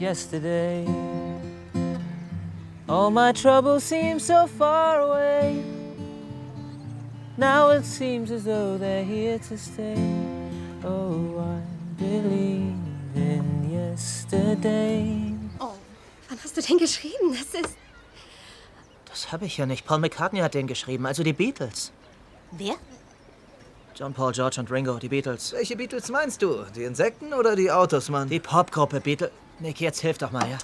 [0.00, 0.86] yesterday.
[2.88, 5.62] All my troubles seem so far away.
[7.36, 9.96] Now it seems as though they're here to stay.
[10.84, 12.74] Oh, I believe
[13.14, 15.34] in yesterday.
[15.60, 15.74] Oh,
[16.28, 17.32] wann hast du denn geschrieben?
[17.32, 17.76] Das ist.
[19.06, 19.86] Das habe ich ja nicht.
[19.86, 21.92] Paul McCartney hat den geschrieben, also die Beatles.
[22.52, 22.74] Wer?
[23.94, 25.52] John, Paul, George und Ringo, die Beatles.
[25.52, 26.64] Welche Beatles meinst du?
[26.74, 28.28] Die Insekten oder die Autos, Mann?
[28.28, 29.30] Die Popgruppe Beatles.
[29.60, 30.58] Nick, jetzt hilf doch mal, ja?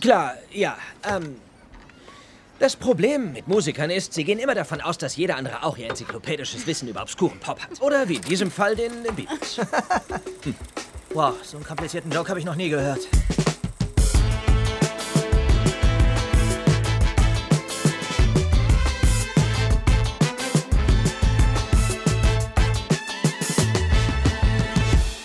[0.00, 0.76] Klar, ja.
[1.04, 1.36] Ähm,
[2.58, 5.90] das Problem mit Musikern ist, sie gehen immer davon aus, dass jeder andere auch ihr
[5.90, 7.80] enzyklopädisches Wissen über obskuren Pop hat.
[7.80, 9.60] Oder wie in diesem Fall den Beatles.
[10.44, 10.54] Hm.
[11.14, 13.00] Wow, so einen komplizierten Joke habe ich noch nie gehört.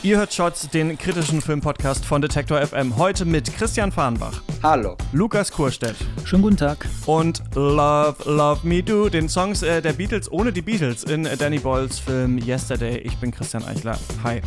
[0.07, 2.95] Ihr hört Shots, den kritischen Filmpodcast von Detektor FM.
[2.95, 4.41] Heute mit Christian Farnbach.
[4.63, 4.95] Hallo.
[5.11, 5.98] Lukas Kurstedt.
[6.23, 6.87] Schönen guten Tag.
[7.05, 11.59] Und Love, Love Me Do, den Songs äh, der Beatles ohne die Beatles in Danny
[11.59, 12.99] Boyles Film Yesterday.
[12.99, 13.99] Ich bin Christian Eichler.
[14.23, 14.41] Hi.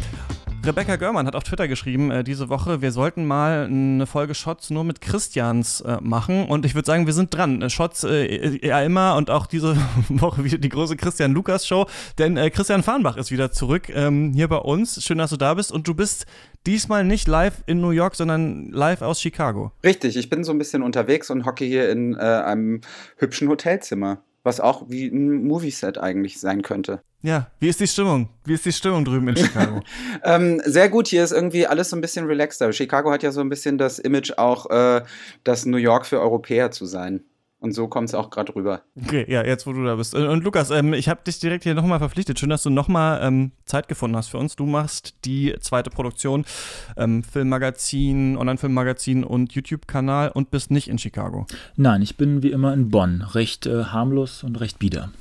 [0.62, 4.68] Rebecca Görmann hat auf Twitter geschrieben äh, diese Woche, wir sollten mal eine Folge Shots
[4.68, 6.46] nur mit Christians äh, machen.
[6.46, 7.68] Und ich würde sagen, wir sind dran.
[7.70, 9.74] Shots äh, ja immer und auch diese
[10.10, 11.86] Woche wieder die große Christian Lukas Show.
[12.18, 15.02] Denn äh, Christian Farnbach ist wieder zurück ähm, hier bei uns.
[15.02, 15.72] Schön, dass du da bist.
[15.72, 16.26] Und du bist
[16.66, 19.72] diesmal nicht live in New York, sondern live aus Chicago.
[19.82, 22.82] Richtig, ich bin so ein bisschen unterwegs und hocke hier in äh, einem
[23.16, 27.00] hübschen Hotelzimmer was auch wie ein Movieset eigentlich sein könnte.
[27.22, 28.30] Ja, wie ist die Stimmung?
[28.44, 29.82] Wie ist die Stimmung drüben in Chicago?
[30.24, 32.72] ähm, sehr gut, hier ist irgendwie alles so ein bisschen relaxter.
[32.72, 35.02] Chicago hat ja so ein bisschen das Image auch, äh,
[35.44, 37.22] das New York für Europäer zu sein.
[37.60, 38.80] Und so kommt es auch gerade rüber.
[39.04, 40.14] Okay, ja, jetzt wo du da bist.
[40.14, 42.38] Und Lukas, ähm, ich habe dich direkt hier nochmal verpflichtet.
[42.38, 44.56] Schön, dass du nochmal ähm, Zeit gefunden hast für uns.
[44.56, 46.46] Du machst die zweite Produktion,
[46.96, 51.46] ähm, Filmmagazin, Online-Filmmagazin und YouTube-Kanal und bist nicht in Chicago.
[51.76, 53.20] Nein, ich bin wie immer in Bonn.
[53.20, 55.10] Recht äh, harmlos und recht bieder.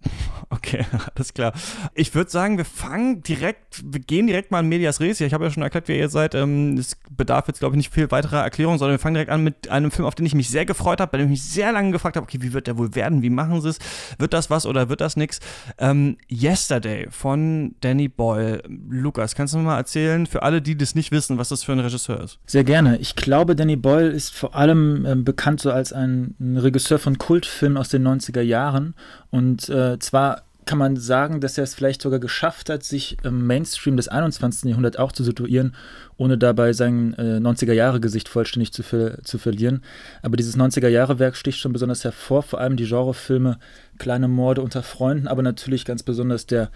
[0.51, 0.83] Okay,
[1.15, 1.53] alles klar.
[1.93, 5.21] Ich würde sagen, wir fangen direkt, wir gehen direkt mal in Medias Res.
[5.21, 6.33] Ich habe ja schon erklärt, wer ihr seid.
[6.33, 9.43] Ähm, es bedarf jetzt, glaube ich, nicht viel weiterer Erklärung, sondern wir fangen direkt an
[9.43, 11.71] mit einem Film, auf den ich mich sehr gefreut habe, bei dem ich mich sehr
[11.71, 13.21] lange gefragt habe, okay, wie wird der wohl werden?
[13.21, 13.79] Wie machen sie es?
[14.17, 15.39] Wird das was oder wird das nichts?
[15.77, 18.61] Ähm, Yesterday von Danny Boyle.
[18.89, 21.71] Lukas, kannst du mir mal erzählen, für alle, die das nicht wissen, was das für
[21.71, 22.39] ein Regisseur ist?
[22.45, 22.97] Sehr gerne.
[22.97, 27.17] Ich glaube, Danny Boyle ist vor allem äh, bekannt so als ein, ein Regisseur von
[27.17, 28.93] Kultfilmen aus den 90er Jahren
[29.31, 33.47] und äh, zwar kann man sagen, dass er es vielleicht sogar geschafft hat, sich im
[33.47, 34.69] Mainstream des 21.
[34.69, 35.73] Jahrhunderts auch zu situieren,
[36.19, 39.81] ohne dabei sein äh, 90er-Jahre-Gesicht vollständig zu, ver zu verlieren.
[40.21, 43.57] Aber dieses 90er-Jahre-Werk sticht schon besonders hervor, vor allem die Genrefilme
[43.97, 46.69] Kleine Morde unter Freunden, aber natürlich ganz besonders der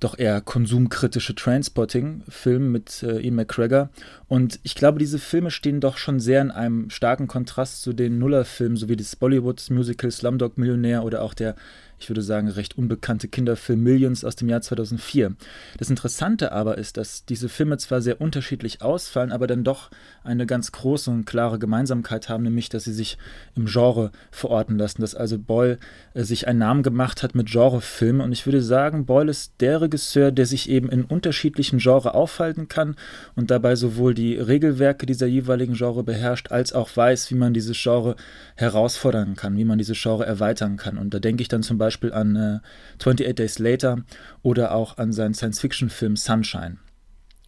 [0.00, 3.90] doch eher konsumkritische Transporting-Film mit äh, Ian McGregor.
[4.28, 8.18] Und ich glaube, diese Filme stehen doch schon sehr in einem starken Kontrast zu den
[8.18, 11.56] Nuller-Filmen, sowie des Bollywood-Musical Slumdog Millionär oder auch der
[11.98, 15.34] ich würde sagen, recht unbekannte Kinderfilm Millions aus dem Jahr 2004.
[15.78, 19.90] Das Interessante aber ist, dass diese Filme zwar sehr unterschiedlich ausfallen, aber dann doch
[20.24, 23.18] eine ganz große und klare Gemeinsamkeit haben, nämlich, dass sie sich
[23.54, 25.78] im Genre verorten lassen, dass also Boyle
[26.14, 29.80] äh, sich einen Namen gemacht hat mit Genrefilmen und ich würde sagen, Boyle ist der
[29.80, 32.96] Regisseur, der sich eben in unterschiedlichen Genres aufhalten kann
[33.36, 37.80] und dabei sowohl die Regelwerke dieser jeweiligen Genre beherrscht, als auch weiß, wie man dieses
[37.80, 38.16] Genre
[38.56, 40.98] herausfordern kann, wie man dieses Genre erweitern kann.
[40.98, 42.58] Und da denke ich dann zum Beispiel Beispiel an äh,
[42.98, 44.04] 28 Days Later
[44.42, 46.78] oder auch an seinen Science-Fiction-Film Sunshine.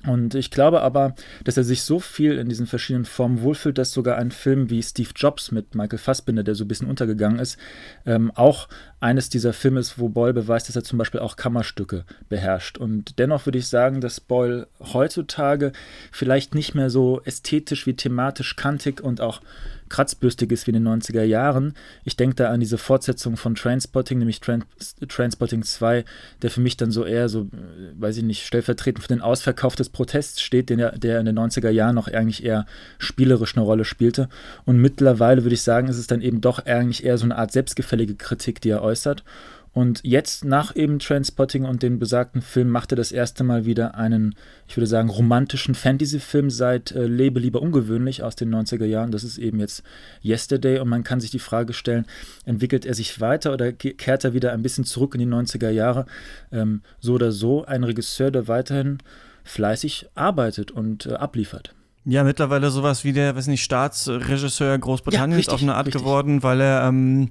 [0.06, 1.14] Und ich glaube aber,
[1.44, 4.82] dass er sich so viel in diesen verschiedenen Formen wohlfühlt, dass sogar ein Film wie
[4.82, 7.58] Steve Jobs mit Michael Fassbinder, der so ein bisschen untergegangen ist,
[8.06, 8.68] ähm, auch
[9.00, 12.78] eines dieser Filme ist, wo Boyle beweist, dass er zum Beispiel auch Kammerstücke beherrscht.
[12.78, 15.72] Und dennoch würde ich sagen, dass Boyle heutzutage
[16.10, 19.42] vielleicht nicht mehr so ästhetisch wie thematisch kantig und auch
[19.90, 21.74] kratzbürstig ist wie in den 90er Jahren.
[22.04, 24.64] Ich denke da an diese Fortsetzung von Transpotting, nämlich Trans
[25.08, 26.04] Transpotting 2,
[26.40, 29.76] der für mich dann so eher so, äh, weiß ich nicht, stellvertretend für den Ausverkauf
[29.76, 32.66] des Protests steht, den er, der in den 90er Jahren noch eigentlich eher
[32.98, 34.28] spielerisch eine Rolle spielte.
[34.64, 37.52] Und mittlerweile würde ich sagen, ist es dann eben doch eigentlich eher so eine Art
[37.52, 39.24] selbstgefällige Kritik, die er äußert.
[39.72, 43.94] Und jetzt nach eben Transpotting und dem besagten Film macht er das erste Mal wieder
[43.94, 44.34] einen,
[44.66, 49.12] ich würde sagen, romantischen Fantasy-Film seit äh, Lebe lieber ungewöhnlich aus den 90er Jahren.
[49.12, 49.84] Das ist eben jetzt
[50.24, 52.06] Yesterday und man kann sich die Frage stellen,
[52.44, 56.06] entwickelt er sich weiter oder kehrt er wieder ein bisschen zurück in die 90er Jahre?
[56.50, 58.98] Ähm, so oder so ein Regisseur, der weiterhin
[59.44, 61.74] fleißig arbeitet und äh, abliefert.
[62.04, 66.02] Ja, mittlerweile sowas wie der, weiß nicht, Staatsregisseur Großbritanniens ja, richtig, auf eine Art richtig.
[66.02, 67.30] geworden, weil er ähm,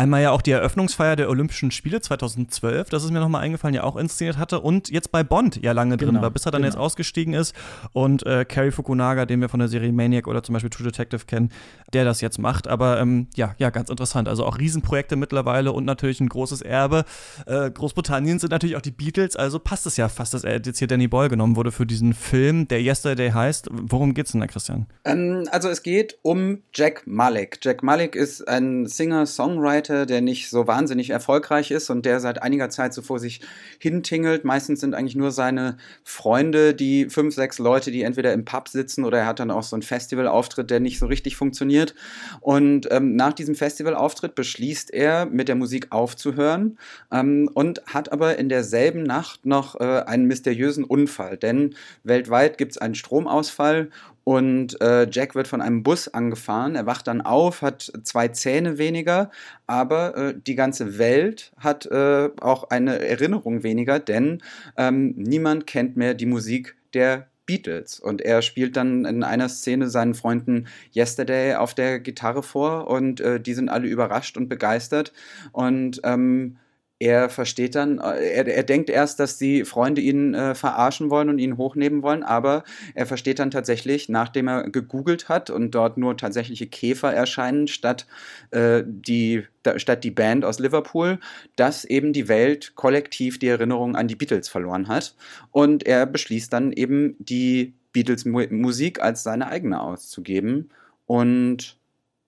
[0.00, 3.84] einmal ja auch die Eröffnungsfeier der Olympischen Spiele 2012, das ist mir nochmal eingefallen, ja
[3.84, 6.62] auch inszeniert hatte und jetzt bei Bond ja lange drin Genau, war, bis er dann
[6.62, 6.72] genau.
[6.72, 7.54] jetzt ausgestiegen ist
[7.92, 11.24] und äh, Cary Fukunaga, den wir von der Serie Maniac oder zum Beispiel True Detective
[11.26, 11.50] kennen,
[11.92, 12.68] der das jetzt macht.
[12.68, 14.28] Aber ähm, ja, ja, ganz interessant.
[14.28, 17.04] Also auch Riesenprojekte mittlerweile und natürlich ein großes Erbe.
[17.46, 20.78] Äh, Großbritannien sind natürlich auch die Beatles, also passt es ja fast, dass er jetzt
[20.78, 23.68] hier Danny Boyle genommen wurde für diesen Film, der Yesterday heißt.
[23.70, 24.86] Worum geht's denn da, Christian?
[25.04, 27.58] Ähm, also es geht um Jack Malik.
[27.62, 32.70] Jack Malik ist ein Singer-Songwriter, der nicht so wahnsinnig erfolgreich ist und der seit einiger
[32.70, 33.40] Zeit so vor sich
[33.78, 34.44] hintingelt.
[34.44, 39.04] Meistens sind eigentlich nur seine Freunde, die fünf, sechs Leute, die entweder im Pub sitzen
[39.04, 41.94] oder er hat dann auch so einen Festivalauftritt, der nicht so richtig funktioniert.
[42.40, 46.78] Und ähm, nach diesem Festivalauftritt beschließt er, mit der Musik aufzuhören
[47.12, 52.72] ähm, und hat aber in derselben Nacht noch äh, einen mysteriösen Unfall, denn weltweit gibt
[52.72, 53.90] es einen Stromausfall
[54.30, 56.76] und äh, Jack wird von einem Bus angefahren.
[56.76, 59.32] Er wacht dann auf, hat zwei Zähne weniger,
[59.66, 64.40] aber äh, die ganze Welt hat äh, auch eine Erinnerung weniger, denn
[64.76, 67.98] ähm, niemand kennt mehr die Musik der Beatles.
[67.98, 73.20] Und er spielt dann in einer Szene seinen Freunden Yesterday auf der Gitarre vor und
[73.20, 75.12] äh, die sind alle überrascht und begeistert.
[75.50, 76.56] Und ähm,
[77.00, 81.30] er versteht dann, äh, er, er denkt erst, dass die Freunde ihn äh, verarschen wollen
[81.30, 82.62] und ihn hochnehmen wollen, aber
[82.94, 88.06] er versteht dann tatsächlich, nachdem er gegoogelt hat und dort nur tatsächliche Käfer erscheinen, statt,
[88.50, 91.18] äh, die, da, statt die Band aus Liverpool,
[91.56, 95.14] dass eben die Welt kollektiv die Erinnerung an die Beatles verloren hat.
[95.52, 100.68] Und er beschließt dann eben, die Beatles-Musik als seine eigene auszugeben.
[101.06, 101.79] Und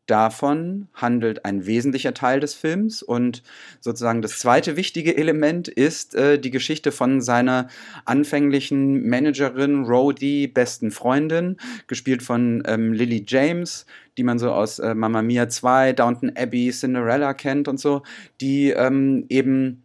[0.07, 3.43] davon handelt ein wesentlicher Teil des Films und
[3.81, 7.69] sozusagen das zweite wichtige Element ist äh, die Geschichte von seiner
[8.05, 11.57] anfänglichen Managerin, Rhodey, besten Freundin,
[11.87, 13.87] gespielt von ähm, Lily James,
[14.19, 18.03] die man so aus äh, Mamma Mia 2, Downton Abbey, Cinderella kennt und so,
[18.41, 19.85] die ähm, eben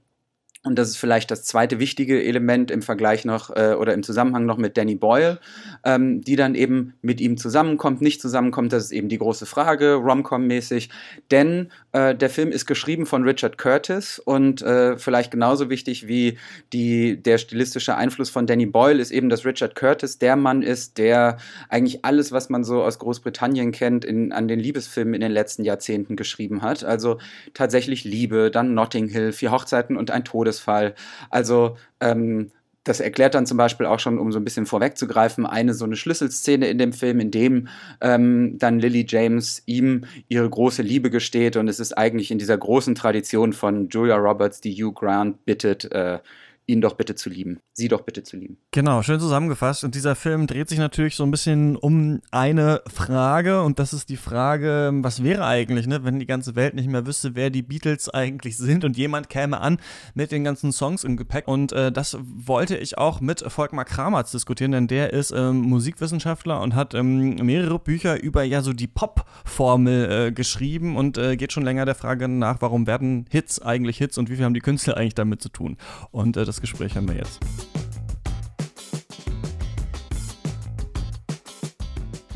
[0.68, 4.46] und das ist vielleicht das zweite wichtige Element im Vergleich noch äh, oder im Zusammenhang
[4.46, 5.40] noch mit Danny Boyle,
[5.84, 8.74] ähm, die dann eben mit ihm zusammenkommt, nicht zusammenkommt.
[8.74, 10.90] Das ist eben die große Frage, Rom-Com-mäßig.
[11.32, 16.38] Denn äh, der Film ist geschrieben von Richard Curtis und äh, vielleicht genauso wichtig wie
[16.74, 20.98] die, der stilistische Einfluss von Danny Boyle ist eben, dass Richard Curtis der Mann ist,
[20.98, 21.38] der
[21.70, 25.64] eigentlich alles, was man so aus Großbritannien kennt, in, an den Liebesfilmen in den letzten
[25.64, 26.84] Jahrzehnten geschrieben hat.
[26.84, 27.20] Also
[27.54, 30.26] tatsächlich Liebe, dann Notting Hill, Vier Hochzeiten und ein
[30.58, 30.96] Todesfall.
[31.30, 32.52] Also ähm,
[32.84, 35.98] das erklärt dann zum Beispiel auch schon, um so ein bisschen vorwegzugreifen, eine so eine
[35.98, 37.68] Schlüsselszene in dem Film, in dem
[38.00, 42.58] ähm, dann Lily James ihm ihre große Liebe gesteht und es ist eigentlich in dieser
[42.58, 46.20] großen Tradition von Julia Roberts, die Hugh Grant bittet, äh,
[46.68, 48.58] ihn doch bitte zu lieben, sie doch bitte zu lieben.
[48.72, 49.86] Genau, schön zusammengefasst.
[49.86, 54.10] Und dieser Film dreht sich natürlich so ein bisschen um eine Frage und das ist
[54.10, 57.62] die Frage, was wäre eigentlich, ne, wenn die ganze Welt nicht mehr wüsste, wer die
[57.62, 59.80] Beatles eigentlich sind und jemand käme an
[60.14, 61.48] mit den ganzen Songs im Gepäck.
[61.48, 66.60] Und äh, das wollte ich auch mit Volkmar Kramatz diskutieren, denn der ist ähm, Musikwissenschaftler
[66.60, 71.54] und hat ähm, mehrere Bücher über ja so die Pop-Formel äh, geschrieben und äh, geht
[71.54, 74.60] schon länger der Frage nach, warum werden Hits eigentlich Hits und wie viel haben die
[74.60, 75.78] Künstler eigentlich damit zu tun.
[76.12, 77.40] Und äh, das Gespräch haben wir jetzt.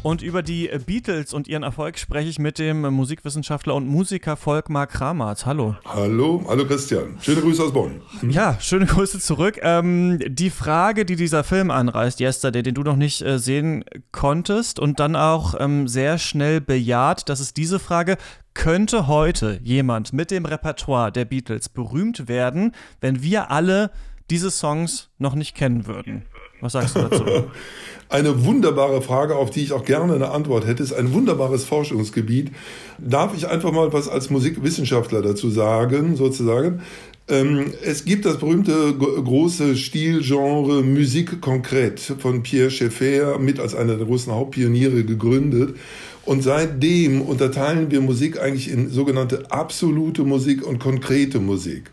[0.04, 4.88] Und über die Beatles und ihren Erfolg spreche ich mit dem Musikwissenschaftler und Musiker Volkmar
[4.88, 5.46] Kramatz.
[5.46, 5.76] Hallo.
[5.86, 7.20] Hallo, hallo Christian.
[7.22, 8.02] Schöne Grüße aus Bonn.
[8.28, 9.60] Ja, schöne Grüße zurück.
[9.62, 14.80] Ähm, die Frage, die dieser Film anreißt, Yesterday, den du noch nicht äh, sehen konntest
[14.80, 18.18] und dann auch ähm, sehr schnell bejaht, das ist diese Frage,
[18.56, 23.92] könnte heute jemand mit dem Repertoire der Beatles berühmt werden, wenn wir alle
[24.32, 26.24] diese Songs noch nicht kennen würden?
[26.62, 27.24] Was sagst du dazu?
[28.10, 32.52] Eine wunderbare Frage, auf die ich auch gerne eine Antwort hätte, ist ein wunderbares Forschungsgebiet.
[32.98, 36.82] Darf ich einfach mal was als Musikwissenschaftler dazu sagen, sozusagen?
[37.30, 43.96] Ähm, es gibt das berühmte große Stilgenre Musik concrète von Pierre Schaeffer mit als einer
[43.96, 45.78] der großen Hauptpioniere gegründet.
[46.26, 51.92] Und seitdem unterteilen wir Musik eigentlich in sogenannte absolute Musik und konkrete Musik.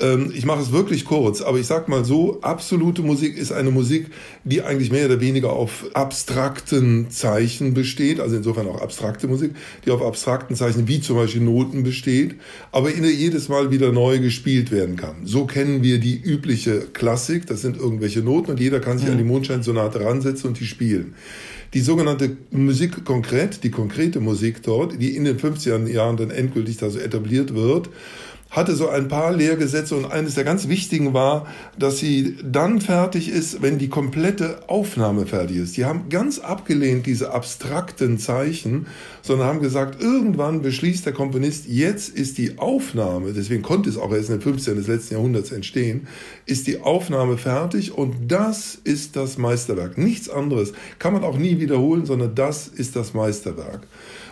[0.00, 3.70] Ähm, ich mache es wirklich kurz, aber ich sag mal so, absolute Musik ist eine
[3.70, 4.08] Musik,
[4.44, 9.52] die eigentlich mehr oder weniger auf abstrakten Zeichen besteht, also insofern auch abstrakte Musik,
[9.84, 12.36] die auf abstrakten Zeichen wie zum Beispiel Noten besteht,
[12.72, 15.16] aber in der jedes Mal wieder neu gespielt werden kann.
[15.24, 19.12] So kennen wir die übliche Klassik, das sind irgendwelche Noten und jeder kann sich mhm.
[19.12, 21.14] an die Mondscheinsonate ransetzen und die spielen.
[21.72, 26.76] Die sogenannte Musik konkret, die konkrete Musik dort, die in den 50er Jahren dann endgültig
[26.76, 27.90] da so etabliert wird,
[28.54, 31.46] hatte so ein paar Lehrgesetze und eines der ganz wichtigen war,
[31.76, 35.76] dass sie dann fertig ist, wenn die komplette Aufnahme fertig ist.
[35.76, 38.86] Die haben ganz abgelehnt diese abstrakten Zeichen,
[39.22, 44.12] sondern haben gesagt, irgendwann beschließt der Komponist, jetzt ist die Aufnahme, deswegen konnte es auch
[44.12, 44.76] erst in den 15.
[44.76, 46.06] des letzten Jahrhunderts entstehen,
[46.46, 49.98] ist die Aufnahme fertig und das ist das Meisterwerk.
[49.98, 53.80] Nichts anderes kann man auch nie wiederholen, sondern das ist das Meisterwerk.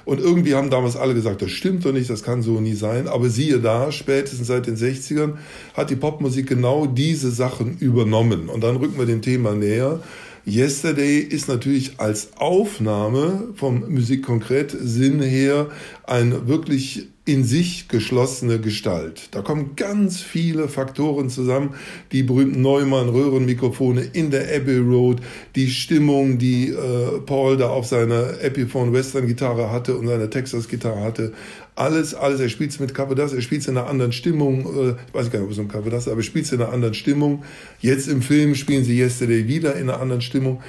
[0.05, 3.09] Und irgendwie haben damals alle gesagt, das stimmt doch nicht, das kann so nie sein.
[3.09, 5.35] Aber siehe da, spätestens seit den 60ern
[5.75, 8.49] hat die Popmusik genau diese Sachen übernommen.
[8.49, 10.01] Und dann rücken wir dem Thema näher.
[10.45, 15.69] Yesterday ist natürlich als Aufnahme vom Musikkonkret Sinn her
[16.05, 19.29] ein wirklich in sich geschlossene Gestalt.
[19.31, 21.75] Da kommen ganz viele Faktoren zusammen.
[22.11, 25.21] Die berühmten Neumann-Röhrenmikrofone in der Abbey Road,
[25.55, 30.69] die Stimmung, die äh, Paul da auf seiner Epiphone Western Gitarre hatte und seiner Texas
[30.69, 31.33] Gitarre hatte.
[31.77, 32.41] Alles, alles.
[32.41, 34.67] Er spielt es mit Capodas, er spielt es in einer anderen Stimmung.
[34.67, 36.73] Äh, ich weiß gar nicht, ob es um Capodas aber er spielt es in einer
[36.73, 37.45] anderen Stimmung.
[37.79, 40.61] Jetzt im Film spielen sie Yesterday wieder in einer anderen Stimmung.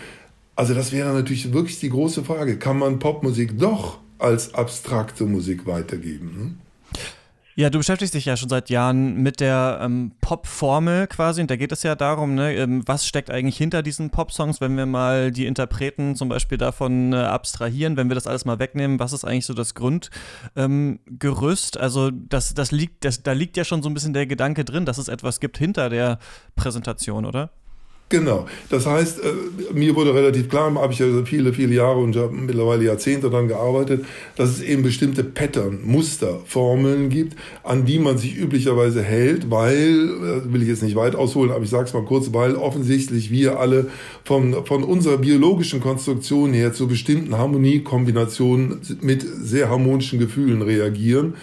[0.56, 2.60] Also das wäre natürlich wirklich die große Frage.
[2.60, 6.38] Kann man Popmusik doch als abstrakte Musik weitergeben.
[6.38, 6.56] Ne?
[7.56, 11.56] Ja, du beschäftigst dich ja schon seit Jahren mit der ähm, Pop-Formel quasi und da
[11.56, 15.32] geht es ja darum, ne, ähm, was steckt eigentlich hinter diesen Pop-Songs, wenn wir mal
[15.32, 19.24] die Interpreten zum Beispiel davon äh, abstrahieren, wenn wir das alles mal wegnehmen, was ist
[19.24, 20.16] eigentlich so das Grundgerüst?
[20.56, 24.66] Ähm, also das, das liegt, das, da liegt ja schon so ein bisschen der Gedanke
[24.66, 26.18] drin, dass es etwas gibt hinter der
[26.56, 27.52] Präsentation, oder?
[28.10, 28.46] Genau.
[28.70, 32.84] Das heißt, äh, mir wurde relativ klar, habe ich ja viele, viele Jahre und mittlerweile
[32.84, 34.06] Jahrzehnte daran gearbeitet,
[34.36, 40.10] dass es eben bestimmte Pattern, Muster, Formeln gibt, an die man sich üblicherweise hält, weil,
[40.10, 43.32] äh, will ich jetzt nicht weit ausholen, aber ich sage es mal kurz, weil offensichtlich
[43.32, 43.88] wir alle
[44.24, 51.34] von, von unserer biologischen Konstruktion her zu bestimmten Harmoniekombinationen mit sehr harmonischen Gefühlen reagieren.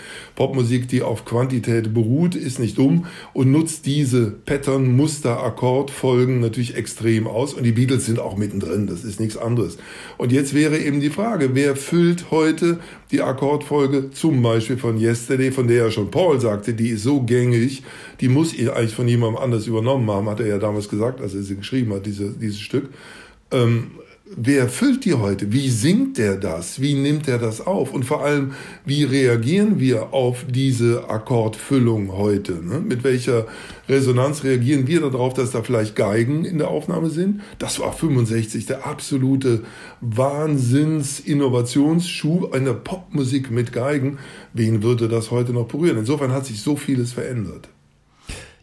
[0.40, 3.04] Popmusik, die auf Quantität beruht, ist nicht dumm
[3.34, 8.86] und nutzt diese Pattern, Muster, Akkordfolgen natürlich extrem aus und die Beatles sind auch mittendrin,
[8.86, 9.76] das ist nichts anderes.
[10.16, 12.80] Und jetzt wäre eben die Frage, wer füllt heute
[13.10, 17.20] die Akkordfolge zum Beispiel von Yesterday, von der ja schon Paul sagte, die ist so
[17.20, 17.82] gängig,
[18.22, 21.34] die muss ihr eigentlich von jemandem anders übernommen haben, hat er ja damals gesagt, als
[21.34, 22.88] er sie geschrieben hat, diese, dieses Stück.
[23.50, 23.90] Ähm,
[24.36, 25.52] wer füllt die heute?
[25.52, 26.80] Wie singt der das?
[26.80, 27.92] Wie nimmt er das auf?
[27.92, 28.52] Und vor allem,
[28.84, 32.64] wie reagieren wir auf diese Akkordfüllung heute?
[32.64, 32.78] Ne?
[32.80, 33.46] Mit welcher
[33.88, 37.40] Resonanz reagieren wir darauf, dass da vielleicht Geigen in der Aufnahme sind?
[37.58, 39.62] Das war 65 der absolute
[40.00, 44.18] Wahnsinns-Innovationsschub einer Popmusik mit Geigen.
[44.52, 45.98] Wen würde das heute noch berühren?
[45.98, 47.68] Insofern hat sich so vieles verändert.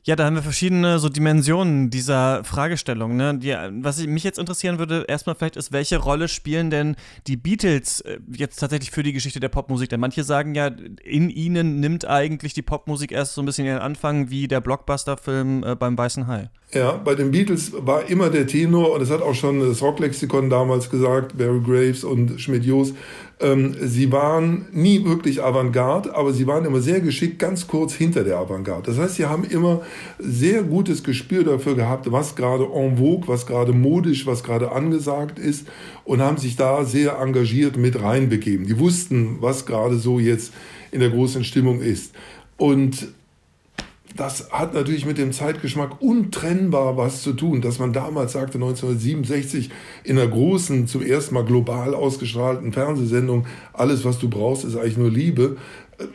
[0.07, 3.17] Ja, da haben wir verschiedene so Dimensionen dieser Fragestellung.
[3.17, 3.37] Ne?
[3.39, 6.95] Die, was mich jetzt interessieren würde, erstmal vielleicht ist, welche Rolle spielen denn
[7.27, 9.89] die Beatles äh, jetzt tatsächlich für die Geschichte der Popmusik?
[9.89, 10.71] Denn manche sagen ja,
[11.03, 15.65] in ihnen nimmt eigentlich die Popmusik erst so ein bisschen ihren Anfang wie der Blockbuster-Film
[15.65, 16.51] äh, beim Weißen Hai.
[16.71, 20.49] Ja, bei den Beatles war immer der Tenor, und das hat auch schon das Rocklexikon
[20.49, 22.93] damals gesagt, Barry Graves und Schmidt-Jos,
[23.39, 28.23] ähm, sie waren nie wirklich Avantgarde, aber sie waren immer sehr geschickt, ganz kurz hinter
[28.23, 28.89] der Avantgarde.
[28.91, 29.81] Das heißt, sie haben immer
[30.17, 35.37] sehr gutes Gespür dafür gehabt, was gerade en vogue, was gerade modisch, was gerade angesagt
[35.37, 35.67] ist
[36.03, 38.65] und haben sich da sehr engagiert mit reinbegeben.
[38.65, 40.51] Die wussten, was gerade so jetzt
[40.91, 42.13] in der großen Stimmung ist.
[42.57, 43.07] Und
[44.17, 49.69] das hat natürlich mit dem Zeitgeschmack untrennbar was zu tun, dass man damals sagte, 1967
[50.03, 54.97] in einer großen, zum ersten Mal global ausgestrahlten Fernsehsendung, alles, was du brauchst, ist eigentlich
[54.97, 55.57] nur Liebe.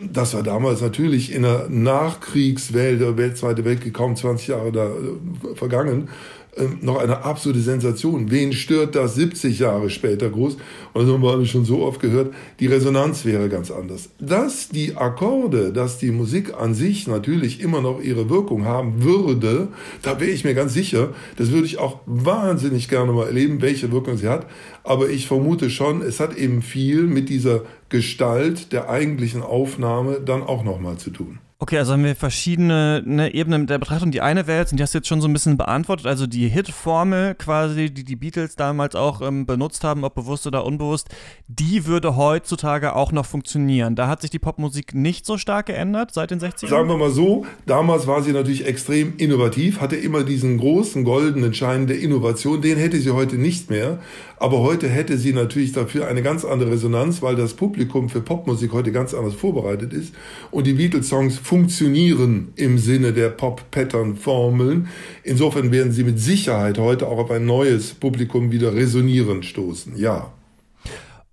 [0.00, 5.54] Das war damals natürlich in der Nachkriegswelt, der Weltzweite Weltkrieg, kaum 20 Jahre da äh,
[5.54, 6.09] vergangen,
[6.54, 8.30] ähm, noch eine absolute Sensation.
[8.30, 10.59] Wen stört das 70 Jahre später groß?
[10.92, 12.35] Und das haben wir alle schon so oft gehört.
[12.61, 14.11] Die Resonanz wäre ganz anders.
[14.18, 19.68] Dass die Akkorde, dass die Musik an sich natürlich immer noch ihre Wirkung haben würde,
[20.02, 21.14] da wäre ich mir ganz sicher.
[21.37, 24.47] Das würde ich auch wahnsinnig gerne mal erleben, welche Wirkung sie hat.
[24.85, 30.42] Aber ich vermute schon, es hat eben viel mit dieser Gestalt der eigentlichen Aufnahme dann
[30.42, 31.38] auch nochmal zu tun.
[31.62, 34.11] Okay, also haben wir verschiedene ne, Ebenen der Betrachtung.
[34.11, 36.26] Die eine wäre jetzt, und die hast du jetzt schon so ein bisschen beantwortet, also
[36.26, 41.07] die Hit-Formel quasi, die die Beatles damals auch ähm, benutzt haben, ob bewusst oder unbewusst,
[41.47, 43.95] die würde heutzutage auch noch funktionieren.
[43.95, 46.69] Da hat sich die Popmusik nicht so stark geändert seit den 60ern?
[46.69, 51.54] Sagen wir mal so, damals war sie natürlich extrem innovativ, hatte immer diesen großen goldenen
[51.54, 54.00] Schein der Innovation, den hätte sie heute nicht mehr.
[54.43, 58.73] Aber heute hätte sie natürlich dafür eine ganz andere Resonanz, weil das Publikum für Popmusik
[58.73, 60.17] heute ganz anders vorbereitet ist.
[60.51, 64.89] Und die Beatles-Songs funktionieren im Sinne der Pop-Pattern-Formeln.
[65.23, 69.97] Insofern werden sie mit Sicherheit heute auch auf ein neues Publikum wieder resonieren stoßen.
[69.97, 70.33] Ja.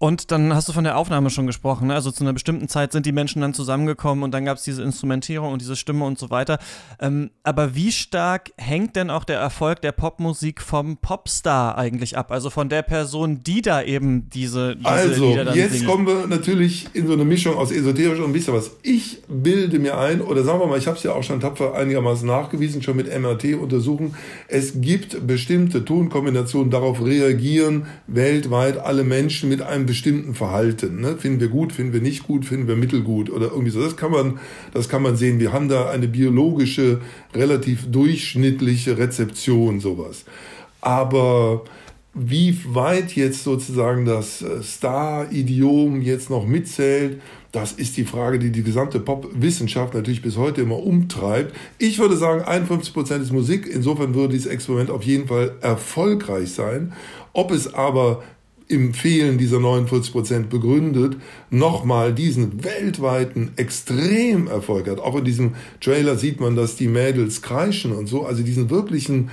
[0.02, 1.88] Und dann hast du von der Aufnahme schon gesprochen.
[1.88, 1.94] Ne?
[1.94, 4.82] Also zu einer bestimmten Zeit sind die Menschen dann zusammengekommen und dann gab es diese
[4.82, 6.58] Instrumentierung und diese Stimme und so weiter.
[7.02, 12.32] Ähm, aber wie stark hängt denn auch der Erfolg der Popmusik vom Popstar eigentlich ab?
[12.32, 15.88] Also von der Person, die da eben diese, diese Also, Lieder dann jetzt singt.
[15.88, 18.72] kommen wir natürlich in so eine Mischung aus esoterisch und ein bisschen was.
[18.84, 21.74] Ich bilde mir ein, oder sagen wir mal, ich habe es ja auch schon tapfer
[21.76, 24.16] einigermaßen nachgewiesen, schon mit MRT-Untersuchungen,
[24.48, 31.02] es gibt bestimmte Tonkombinationen, darauf reagieren weltweit alle Menschen mit einem bestimmten Verhalten.
[31.02, 31.18] Ne?
[31.18, 33.82] Finden wir gut, finden wir nicht gut, finden wir mittelgut oder irgendwie so.
[33.82, 34.40] Das kann man,
[34.72, 35.40] das kann man sehen.
[35.40, 37.02] Wir haben da eine biologische,
[37.34, 40.26] relativ durchschnittliche Rezeption, sowas.
[40.80, 41.64] Aber
[42.14, 47.20] wie weit jetzt sozusagen das äh, Star-Idiom jetzt noch mitzählt,
[47.52, 51.56] das ist die Frage, die die gesamte Pop-Wissenschaft natürlich bis heute immer umtreibt.
[51.80, 53.66] Ich würde sagen, 51 Prozent ist Musik.
[53.66, 56.94] Insofern würde dieses Experiment auf jeden Fall erfolgreich sein.
[57.34, 58.24] Ob es aber
[58.70, 61.18] im Fehlen dieser 49 Prozent begründet,
[61.50, 65.00] nochmal diesen weltweiten Extremerfolg hat.
[65.00, 69.32] Auch in diesem Trailer sieht man, dass die Mädels kreischen und so, also diesen wirklichen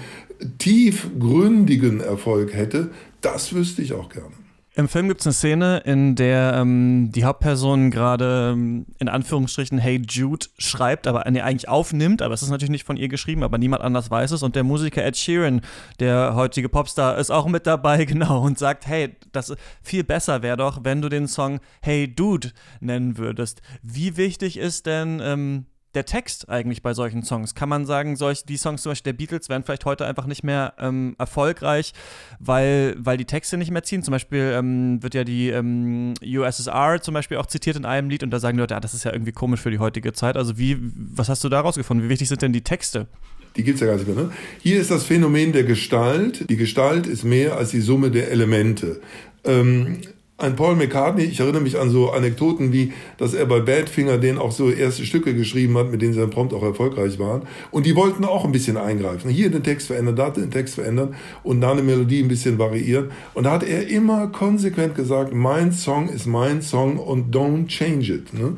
[0.59, 2.91] tiefgründigen Erfolg hätte,
[3.21, 4.46] das wüsste ich auch gerne.
[4.79, 9.79] Im Film gibt es eine Szene, in der ähm, die Hauptperson gerade ähm, in Anführungsstrichen
[9.79, 13.43] Hey Jude schreibt, aber nee, eigentlich aufnimmt, aber es ist natürlich nicht von ihr geschrieben,
[13.43, 14.43] aber niemand anders weiß es.
[14.43, 15.63] Und der Musiker Ed Sheeran,
[15.99, 20.59] der heutige Popstar, ist auch mit dabei, genau, und sagt, hey, das viel besser wäre
[20.59, 23.63] doch, wenn du den Song Hey Dude nennen würdest.
[23.83, 25.65] Wie wichtig ist denn ähm,
[25.97, 27.55] der Text eigentlich bei solchen Songs?
[27.55, 30.45] Kann man sagen, solch, die Songs zum Beispiel der Beatles wären vielleicht heute einfach nicht
[30.45, 31.93] mehr ähm, erfolgreich,
[32.39, 34.03] weil, weil die Texte nicht mehr ziehen?
[34.03, 38.23] Zum Beispiel ähm, wird ja die ähm, USSR zum Beispiel auch zitiert in einem Lied
[38.23, 40.37] und da sagen die Leute, ja, das ist ja irgendwie komisch für die heutige Zeit.
[40.37, 42.07] Also wie, was hast du da rausgefunden?
[42.07, 43.09] Wie wichtig sind denn die Texte?
[43.57, 44.17] Die gibt's ja gar nicht mehr.
[44.17, 44.31] Ne?
[44.63, 46.49] Hier ist das Phänomen der Gestalt.
[46.51, 49.01] Die Gestalt ist mehr als die Summe der Elemente.
[49.45, 49.99] Ähm,
[50.39, 54.37] ein Paul McCartney, ich erinnere mich an so Anekdoten wie, dass er bei Badfinger den
[54.37, 57.43] auch so erste Stücke geschrieben hat, mit denen sie dann prompt auch erfolgreich waren.
[57.71, 59.31] Und die wollten auch ein bisschen eingreifen.
[59.31, 63.13] Hier den Text verändern, da den Text verändern und da eine Melodie ein bisschen variieren.
[63.33, 68.13] Und da hat er immer konsequent gesagt, mein Song ist mein Song und don't change
[68.13, 68.35] it.
[68.35, 68.57] Ne?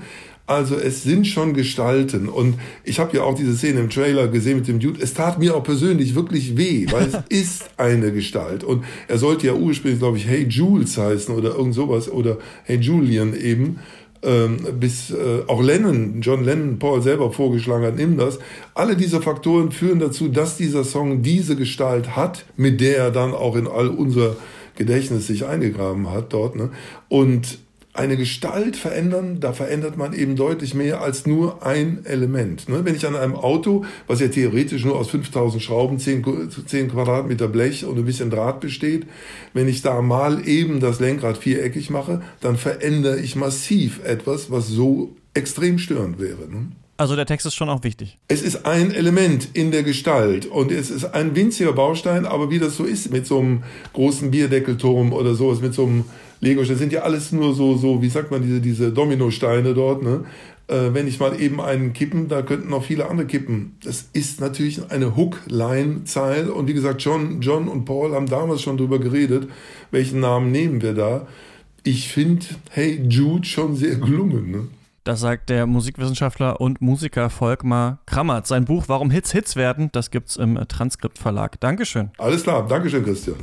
[0.48, 4.56] Also es sind schon Gestalten und ich habe ja auch diese Szene im Trailer gesehen
[4.56, 4.98] mit dem Dude.
[4.98, 9.46] Es tat mir auch persönlich wirklich weh, weil es ist eine Gestalt und er sollte
[9.46, 13.80] ja ursprünglich, glaube ich, Hey Jules heißen oder irgend sowas oder Hey Julian eben.
[14.20, 18.40] Ähm, bis äh, auch Lennon, John Lennon, Paul selber vorgeschlagen hat, nimm das.
[18.74, 23.32] Alle diese Faktoren führen dazu, dass dieser Song diese Gestalt hat, mit der er dann
[23.32, 24.34] auch in all unser
[24.76, 26.56] Gedächtnis sich eingegraben hat dort.
[26.56, 26.70] Ne?
[27.08, 27.58] Und
[27.98, 32.68] eine Gestalt verändern, da verändert man eben deutlich mehr als nur ein Element.
[32.68, 32.84] Ne?
[32.84, 37.48] Wenn ich an einem Auto, was ja theoretisch nur aus 5000 Schrauben, 10, 10 Quadratmeter
[37.48, 39.06] Blech und ein bisschen Draht besteht,
[39.52, 44.68] wenn ich da mal eben das Lenkrad viereckig mache, dann verändere ich massiv etwas, was
[44.68, 46.48] so extrem störend wäre.
[46.48, 46.68] Ne?
[46.98, 48.18] Also der Text ist schon auch wichtig.
[48.26, 52.58] Es ist ein Element in der Gestalt und es ist ein winziger Baustein, aber wie
[52.58, 56.04] das so ist mit so einem großen Bierdeckelturm oder sowas, mit so einem
[56.40, 60.02] Lego, das sind ja alles nur so, so, wie sagt man, diese, diese Dominosteine dort,
[60.02, 60.24] ne?
[60.68, 63.76] Äh, wenn ich mal eben einen kippen, da könnten noch viele andere kippen.
[63.82, 68.76] Das ist natürlich eine Hook-Line-Zeile und wie gesagt, John, John und Paul haben damals schon
[68.76, 69.48] drüber geredet,
[69.90, 71.26] welchen Namen nehmen wir da.
[71.84, 74.68] Ich finde Hey Jude schon sehr gelungen, ne?
[75.04, 78.46] Das sagt der Musikwissenschaftler und Musiker Volkmar Krammert.
[78.46, 81.58] Sein Buch Warum Hits Hits werden, das gibt's im Transkript Verlag.
[81.60, 82.10] Dankeschön.
[82.18, 83.36] Alles klar, Dankeschön, Christian.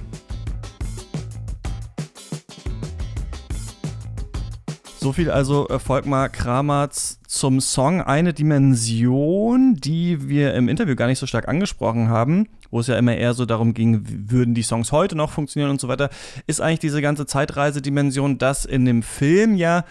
[5.05, 8.01] So viel also äh, Volkmar Kramerts zum Song.
[8.01, 12.97] Eine Dimension, die wir im Interview gar nicht so stark angesprochen haben, wo es ja
[12.97, 16.09] immer eher so darum ging, würden die Songs heute noch funktionieren und so weiter,
[16.47, 19.85] ist eigentlich diese ganze Zeitreisedimension, dass in dem Film ja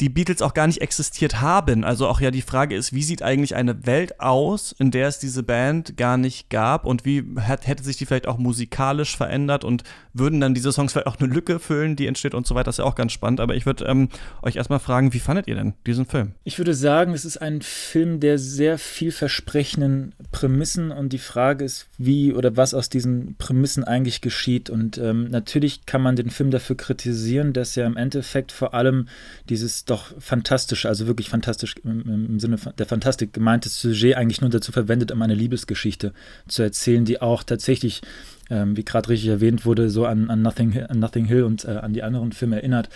[0.00, 1.84] die Beatles auch gar nicht existiert haben.
[1.84, 5.18] Also auch ja die Frage ist, wie sieht eigentlich eine Welt aus, in der es
[5.18, 9.64] diese Band gar nicht gab und wie hat, hätte sich die vielleicht auch musikalisch verändert
[9.64, 12.64] und würden dann diese Songs vielleicht auch eine Lücke füllen, die entsteht und so weiter.
[12.64, 13.40] Das ist ja auch ganz spannend.
[13.40, 14.08] Aber ich würde ähm,
[14.42, 16.32] euch erstmal fragen, wie fandet ihr denn diesen Film?
[16.42, 21.86] Ich würde sagen, es ist ein Film der sehr vielversprechenden Prämissen und die Frage ist,
[21.98, 24.70] wie oder was aus diesen Prämissen eigentlich geschieht.
[24.70, 29.08] Und ähm, natürlich kann man den Film dafür kritisieren, dass er im Endeffekt vor allem
[29.48, 34.72] dieses doch fantastisch, also wirklich fantastisch im, Sinne der Fantastik gemeinte Sujet eigentlich nur dazu
[34.72, 36.12] verwendet, um eine Liebesgeschichte
[36.48, 38.02] zu erzählen, die auch tatsächlich
[38.50, 41.72] ähm, wie gerade richtig erwähnt wurde, so an, an, Nothing, an Nothing Hill und äh,
[41.72, 42.88] an die anderen Filme erinnert.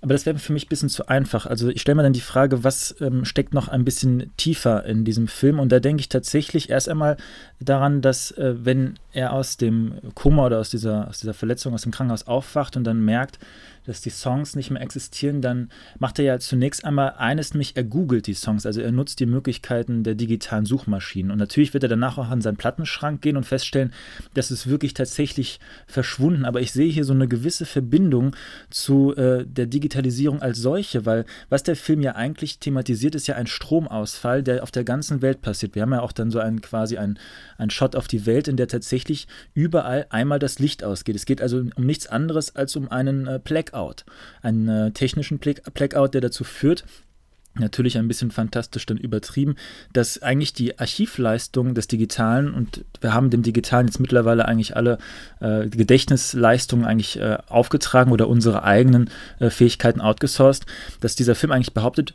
[0.00, 1.46] Aber das wäre für mich ein bisschen zu einfach.
[1.46, 5.04] Also ich stelle mir dann die Frage, was ähm, steckt noch ein bisschen tiefer in
[5.04, 5.60] diesem Film?
[5.60, 7.16] Und da denke ich tatsächlich erst einmal
[7.60, 11.82] daran, dass äh, wenn er aus dem Koma oder aus dieser, aus dieser Verletzung aus
[11.82, 13.38] dem Krankenhaus aufwacht und dann merkt,
[13.86, 17.84] dass die Songs nicht mehr existieren, dann macht er ja zunächst einmal eines nämlich, er
[17.84, 21.30] googelt die Songs, also er nutzt die Möglichkeiten der digitalen Suchmaschinen.
[21.30, 23.92] Und natürlich wird er danach auch an seinen Plattenschrank gehen und feststellen,
[24.34, 26.44] dass es wirklich tatsächlich verschwunden.
[26.44, 28.36] Aber ich sehe hier so eine gewisse Verbindung
[28.70, 33.34] zu äh, der Digitalisierung als solche, weil was der Film ja eigentlich thematisiert, ist ja
[33.36, 35.74] ein Stromausfall, der auf der ganzen Welt passiert.
[35.74, 37.18] Wir haben ja auch dann so einen quasi einen,
[37.58, 41.16] einen Shot auf die Welt, in der tatsächlich überall einmal das Licht ausgeht.
[41.16, 44.04] Es geht also um nichts anderes als um einen äh, Black Blackout.
[44.42, 46.84] Einen äh, technischen Blackout, der dazu führt,
[47.54, 49.56] natürlich ein bisschen fantastisch dann übertrieben,
[49.92, 54.96] dass eigentlich die Archivleistung des Digitalen und wir haben dem Digitalen jetzt mittlerweile eigentlich alle
[55.40, 60.64] äh, Gedächtnisleistungen eigentlich äh, aufgetragen oder unsere eigenen äh, Fähigkeiten outgesourced,
[61.00, 62.14] dass dieser Film eigentlich behauptet,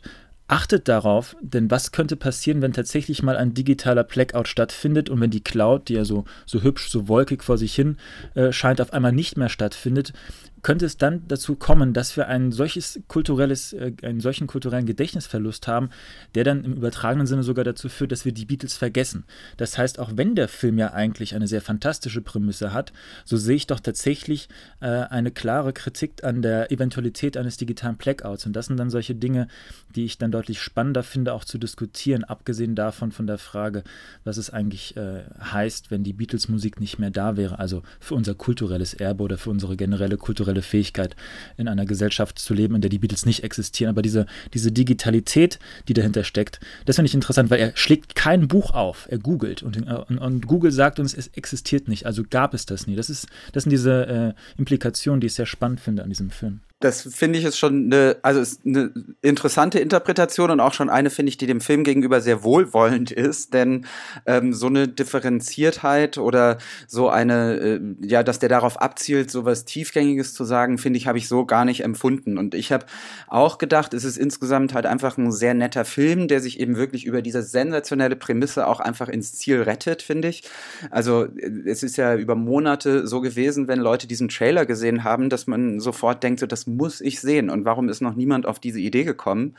[0.50, 5.28] Achtet darauf, denn was könnte passieren, wenn tatsächlich mal ein digitaler Blackout stattfindet und wenn
[5.28, 7.98] die Cloud, die ja so, so hübsch, so wolkig vor sich hin
[8.34, 10.14] äh, scheint, auf einmal nicht mehr stattfindet,
[10.62, 15.68] könnte es dann dazu kommen, dass wir ein solches kulturelles, äh, einen solchen kulturellen Gedächtnisverlust
[15.68, 15.90] haben,
[16.34, 19.24] der dann im übertragenen Sinne sogar dazu führt, dass wir die Beatles vergessen.
[19.56, 22.92] Das heißt, auch wenn der Film ja eigentlich eine sehr fantastische Prämisse hat,
[23.24, 24.48] so sehe ich doch tatsächlich
[24.80, 28.46] äh, eine klare Kritik an der Eventualität eines digitalen Blackouts.
[28.46, 29.48] Und das sind dann solche Dinge,
[29.94, 33.84] die ich dann deutlich spannender finde, auch zu diskutieren, abgesehen davon von der Frage,
[34.24, 38.34] was es eigentlich äh, heißt, wenn die Beatles-Musik nicht mehr da wäre, also für unser
[38.34, 41.14] kulturelles Erbe oder für unsere generelle kulturelle kulturelle Fähigkeit,
[41.56, 43.90] in einer Gesellschaft zu leben, in der die Beatles nicht existieren.
[43.90, 45.58] Aber diese, diese Digitalität,
[45.88, 49.62] die dahinter steckt, das finde ich interessant, weil er schlägt kein Buch auf, er googelt
[49.62, 52.96] und, und, und, Google sagt uns, es existiert nicht, also gab es das nie.
[52.96, 56.60] Das, ist, das sind diese äh, Implikationen, die ich sehr spannend finde an diesem Film
[56.80, 61.10] das finde ich ist schon eine, also ist eine interessante Interpretation und auch schon eine,
[61.10, 63.86] finde ich, die dem Film gegenüber sehr wohlwollend ist, denn
[64.26, 69.64] ähm, so eine Differenziertheit oder so eine, äh, ja, dass der darauf abzielt, so was
[69.64, 72.38] Tiefgängiges zu sagen, finde ich, habe ich so gar nicht empfunden.
[72.38, 72.86] Und ich habe
[73.26, 77.06] auch gedacht, es ist insgesamt halt einfach ein sehr netter Film, der sich eben wirklich
[77.06, 80.44] über diese sensationelle Prämisse auch einfach ins Ziel rettet, finde ich.
[80.92, 85.28] Also äh, es ist ja über Monate so gewesen, wenn Leute diesen Trailer gesehen haben,
[85.28, 88.60] dass man sofort denkt, so, das muss ich sehen und warum ist noch niemand auf
[88.60, 89.56] diese Idee gekommen?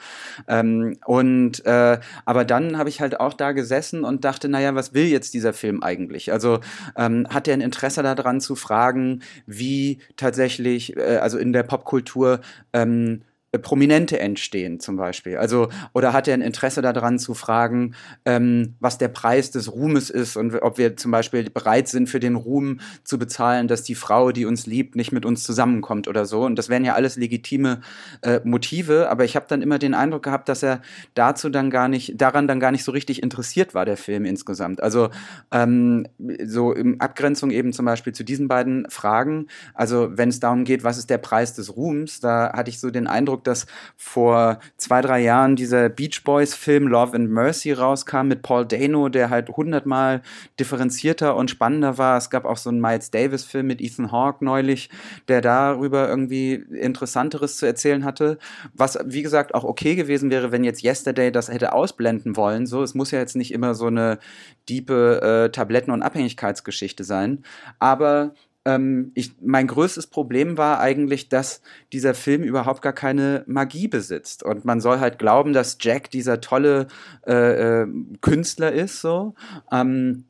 [0.47, 4.93] Ähm, und äh, aber dann habe ich halt auch da gesessen und dachte, naja, was
[4.93, 6.31] will jetzt dieser Film eigentlich?
[6.31, 6.59] Also
[6.95, 12.41] ähm, hat er ein Interesse daran zu fragen, wie tatsächlich, äh, also in der Popkultur
[12.73, 15.37] ähm, äh, Prominente entstehen zum Beispiel.
[15.37, 20.11] Also, oder hat er ein Interesse daran zu fragen, ähm, was der Preis des Ruhmes
[20.11, 23.95] ist und ob wir zum Beispiel bereit sind, für den Ruhm zu bezahlen, dass die
[23.95, 26.45] Frau, die uns liebt, nicht mit uns zusammenkommt oder so.
[26.45, 27.81] Und das wären ja alles legitime
[28.21, 30.81] äh, Motive, aber ich habe dann immer den Eindruck gehabt, dass er
[31.15, 34.83] dazu dann gar nicht, daran dann gar nicht so richtig interessiert war, der Film insgesamt.
[34.83, 35.09] Also
[35.51, 36.07] ähm,
[36.45, 40.83] so in Abgrenzung eben zum Beispiel zu diesen beiden Fragen, also wenn es darum geht,
[40.83, 44.59] was ist der Preis des Ruhms, da hatte ich so den Eindruck, Eindruck, dass vor
[44.77, 49.49] zwei, drei Jahren dieser Beach Boys-Film Love and Mercy rauskam mit Paul Dano, der halt
[49.49, 50.21] hundertmal
[50.59, 52.17] differenzierter und spannender war.
[52.17, 54.89] Es gab auch so einen Miles Davis-Film mit Ethan Hawke neulich,
[55.27, 58.37] der darüber irgendwie Interessanteres zu erzählen hatte.
[58.73, 62.65] Was, wie gesagt, auch okay gewesen wäre, wenn jetzt Yesterday das hätte ausblenden wollen.
[62.65, 64.19] So, es muss ja jetzt nicht immer so eine
[64.67, 67.43] diepe äh, Tabletten- und Abhängigkeitsgeschichte sein.
[67.79, 68.33] Aber
[68.69, 74.43] ähm, ich, mein größtes Problem war eigentlich, dass dieser Film überhaupt gar keine Magie besitzt.
[74.43, 76.87] Und man soll halt glauben, dass Jack dieser tolle
[77.25, 77.87] äh, äh,
[78.21, 79.33] Künstler ist, so.
[79.71, 80.25] Ähm,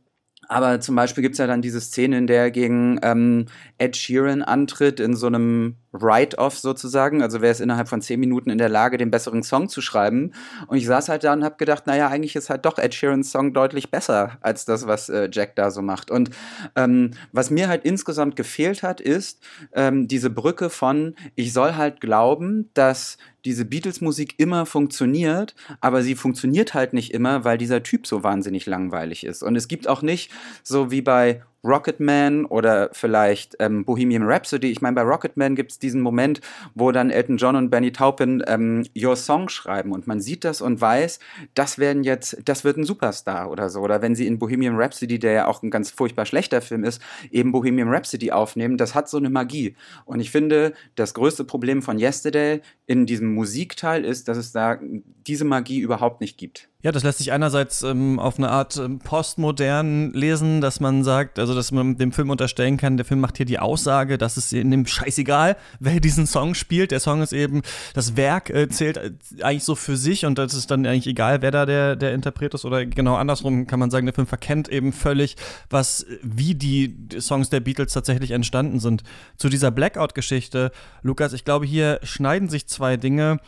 [0.47, 3.45] aber zum Beispiel gibt es ja dann diese Szene, in der er gegen ähm,
[3.77, 7.21] Ed Sheeran antritt, in so einem Write-off sozusagen.
[7.21, 10.33] Also wäre es innerhalb von zehn Minuten in der Lage, den besseren Song zu schreiben.
[10.67, 13.31] Und ich saß halt da und habe gedacht, naja, eigentlich ist halt doch Ed Sheerans
[13.31, 16.11] Song deutlich besser als das, was äh, Jack da so macht.
[16.11, 16.29] Und
[16.75, 19.41] ähm, was mir halt insgesamt gefehlt hat, ist
[19.73, 26.15] ähm, diese Brücke von, ich soll halt glauben, dass diese Beatles-Musik immer funktioniert, aber sie
[26.15, 29.43] funktioniert halt nicht immer, weil dieser Typ so wahnsinnig langweilig ist.
[29.43, 30.31] Und es gibt auch nicht,
[30.63, 34.71] so wie bei Rocketman oder vielleicht ähm, Bohemian Rhapsody.
[34.71, 36.41] Ich meine, bei Rocketman gibt es diesen Moment,
[36.73, 40.61] wo dann Elton John und Benny Taupin ähm, Your Song schreiben und man sieht das
[40.61, 41.19] und weiß,
[41.53, 43.81] das werden jetzt, das wird ein Superstar oder so.
[43.81, 47.01] Oder wenn sie in Bohemian Rhapsody, der ja auch ein ganz furchtbar schlechter Film ist,
[47.31, 49.75] eben Bohemian Rhapsody aufnehmen, das hat so eine Magie.
[50.05, 54.79] Und ich finde, das größte Problem von Yesterday in diesem Musikteil ist, dass es da
[55.27, 56.68] diese Magie überhaupt nicht gibt.
[56.81, 61.37] Ja, das lässt sich einerseits ähm, auf eine Art ähm, postmodern lesen, dass man sagt,
[61.37, 64.53] also dass man dem Film unterstellen kann, der Film macht hier die Aussage, dass es
[64.53, 66.91] in dem scheißegal, wer diesen Song spielt.
[66.91, 67.63] Der Song ist eben,
[67.93, 69.11] das Werk äh, zählt äh,
[69.41, 72.53] eigentlich so für sich und das ist dann eigentlich egal, wer da der, der Interpret
[72.53, 75.35] ist oder genau andersrum kann man sagen, der Film verkennt eben völlig,
[75.69, 79.03] was, wie die Songs der Beatles tatsächlich entstanden sind.
[79.35, 83.41] Zu dieser Blackout-Geschichte, Lukas, ich glaube, hier schneiden sich zwei Dinge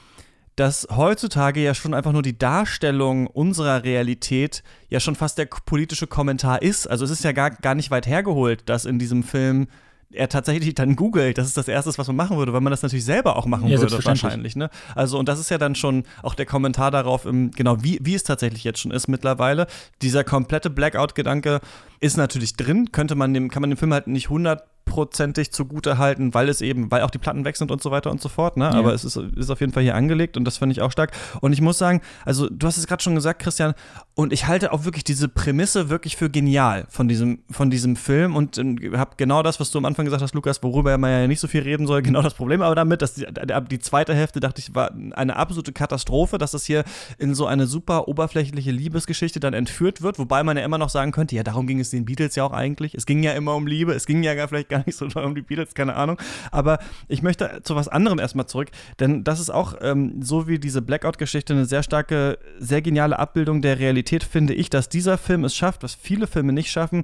[0.55, 6.07] dass heutzutage ja schon einfach nur die Darstellung unserer Realität ja schon fast der politische
[6.07, 6.87] Kommentar ist.
[6.87, 9.67] Also es ist ja gar, gar nicht weit hergeholt, dass in diesem Film
[10.13, 12.81] er tatsächlich dann googelt, das ist das Erste, was man machen würde, weil man das
[12.81, 14.55] natürlich selber auch machen Ja, würde, wahrscheinlich.
[14.55, 14.69] Ne?
[14.95, 18.15] Also, und das ist ja dann schon auch der Kommentar darauf, im, genau wie, wie
[18.15, 19.67] es tatsächlich jetzt schon ist mittlerweile.
[20.01, 21.61] Dieser komplette Blackout-Gedanke
[21.99, 25.97] ist natürlich drin, könnte man dem, kann man dem Film halt nicht 100 hundertprozentig zugute
[25.97, 28.29] halten, weil es eben, weil auch die Platten weg sind und so weiter und so
[28.29, 28.65] fort, ne?
[28.65, 28.71] Ja.
[28.71, 31.11] Aber es ist, ist auf jeden Fall hier angelegt und das finde ich auch stark.
[31.41, 33.73] Und ich muss sagen, also du hast es gerade schon gesagt, Christian,
[34.13, 38.35] und ich halte auch wirklich diese Prämisse wirklich für genial von diesem, von diesem Film
[38.35, 41.27] und äh, habe genau das, was du am Anfang gesagt hast, Lukas, worüber man ja
[41.27, 43.25] nicht so viel reden soll, genau das Problem aber damit, dass die,
[43.69, 46.83] die zweite Hälfte, dachte ich, war eine absolute Katastrophe, dass das hier
[47.17, 51.11] in so eine super oberflächliche Liebesgeschichte dann entführt wird, wobei man ja immer noch sagen
[51.11, 52.95] könnte, ja, darum ging es den Beatles ja auch eigentlich.
[52.95, 55.23] Es ging ja immer um Liebe, es ging ja gar vielleicht gar nicht so doll
[55.23, 56.17] um die Beatles, keine Ahnung.
[56.51, 60.57] Aber ich möchte zu was anderem erstmal zurück, denn das ist auch ähm, so wie
[60.57, 65.43] diese Blackout-Geschichte eine sehr starke, sehr geniale Abbildung der Realität, finde ich, dass dieser Film
[65.43, 67.03] es schafft, was viele Filme nicht schaffen,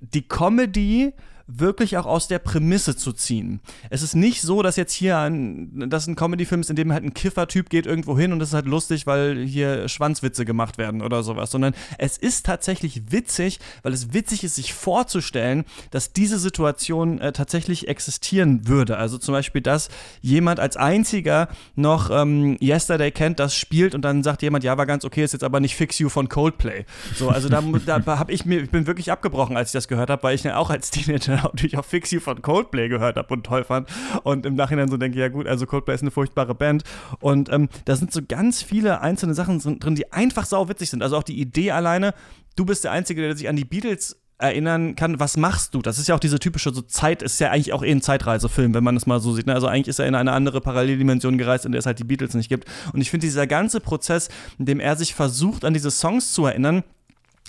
[0.00, 1.12] die Comedy
[1.58, 3.60] wirklich auch aus der Prämisse zu ziehen.
[3.90, 7.04] Es ist nicht so, dass jetzt hier ein, dass ein Comedy-Film ist, in dem halt
[7.04, 11.02] ein Kiffer-Typ geht irgendwo hin und es ist halt lustig, weil hier Schwanzwitze gemacht werden
[11.02, 16.38] oder sowas, sondern es ist tatsächlich witzig, weil es witzig ist, sich vorzustellen, dass diese
[16.38, 18.96] Situation äh, tatsächlich existieren würde.
[18.96, 19.88] Also zum Beispiel, dass
[20.20, 24.86] jemand als einziger noch ähm, Yesterday kennt, das spielt und dann sagt jemand, ja, war
[24.86, 26.84] ganz okay, ist jetzt aber nicht Fix You von Coldplay.
[27.16, 30.10] So, also da, da habe ich mir, ich bin wirklich abgebrochen, als ich das gehört
[30.10, 33.32] habe, weil ich ja auch als Teenager natürlich auch Fix You von Coldplay gehört habe
[33.32, 33.88] und toll fand.
[34.22, 36.84] Und im Nachhinein so denke, ja gut, also Coldplay ist eine furchtbare Band.
[37.20, 41.02] Und ähm, da sind so ganz viele einzelne Sachen drin, die einfach sauwitzig sind.
[41.02, 42.14] Also auch die Idee alleine,
[42.56, 45.82] du bist der Einzige, der sich an die Beatles erinnern kann, was machst du?
[45.82, 48.74] Das ist ja auch diese typische so Zeit, ist ja eigentlich auch eh ein Zeitreisefilm,
[48.74, 49.46] wenn man es mal so sieht.
[49.46, 49.54] Ne?
[49.54, 52.34] Also eigentlich ist er in eine andere Paralleldimension gereist, in der es halt die Beatles
[52.34, 52.66] nicht gibt.
[52.92, 56.46] Und ich finde, dieser ganze Prozess, in dem er sich versucht, an diese Songs zu
[56.46, 56.84] erinnern,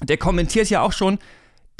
[0.03, 1.19] der kommentiert ja auch schon,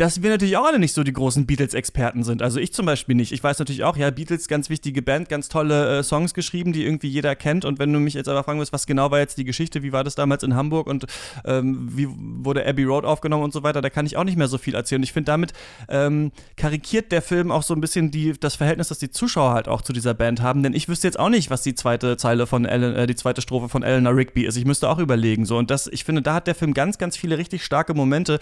[0.01, 2.41] dass wir natürlich auch alle nicht so die großen Beatles-Experten sind.
[2.41, 3.31] Also ich zum Beispiel nicht.
[3.31, 6.83] Ich weiß natürlich auch, ja, Beatles, ganz wichtige Band, ganz tolle äh, Songs geschrieben, die
[6.83, 7.65] irgendwie jeder kennt.
[7.65, 9.91] Und wenn du mich jetzt aber fragen willst, was genau war jetzt die Geschichte, wie
[9.93, 11.05] war das damals in Hamburg und
[11.45, 14.47] ähm, wie wurde Abbey Road aufgenommen und so weiter, da kann ich auch nicht mehr
[14.47, 15.03] so viel erzählen.
[15.03, 15.53] Ich finde, damit
[15.87, 19.67] ähm, karikiert der Film auch so ein bisschen die, das Verhältnis, das die Zuschauer halt
[19.67, 20.63] auch zu dieser Band haben.
[20.63, 23.43] Denn ich wüsste jetzt auch nicht, was die zweite Zeile von Ellen, äh, die zweite
[23.43, 24.57] Strophe von Eleanor Rigby ist.
[24.57, 25.45] Ich müsste auch überlegen.
[25.45, 25.59] So.
[25.59, 28.39] Und das, ich finde, da hat der Film ganz, ganz viele richtig starke Momente,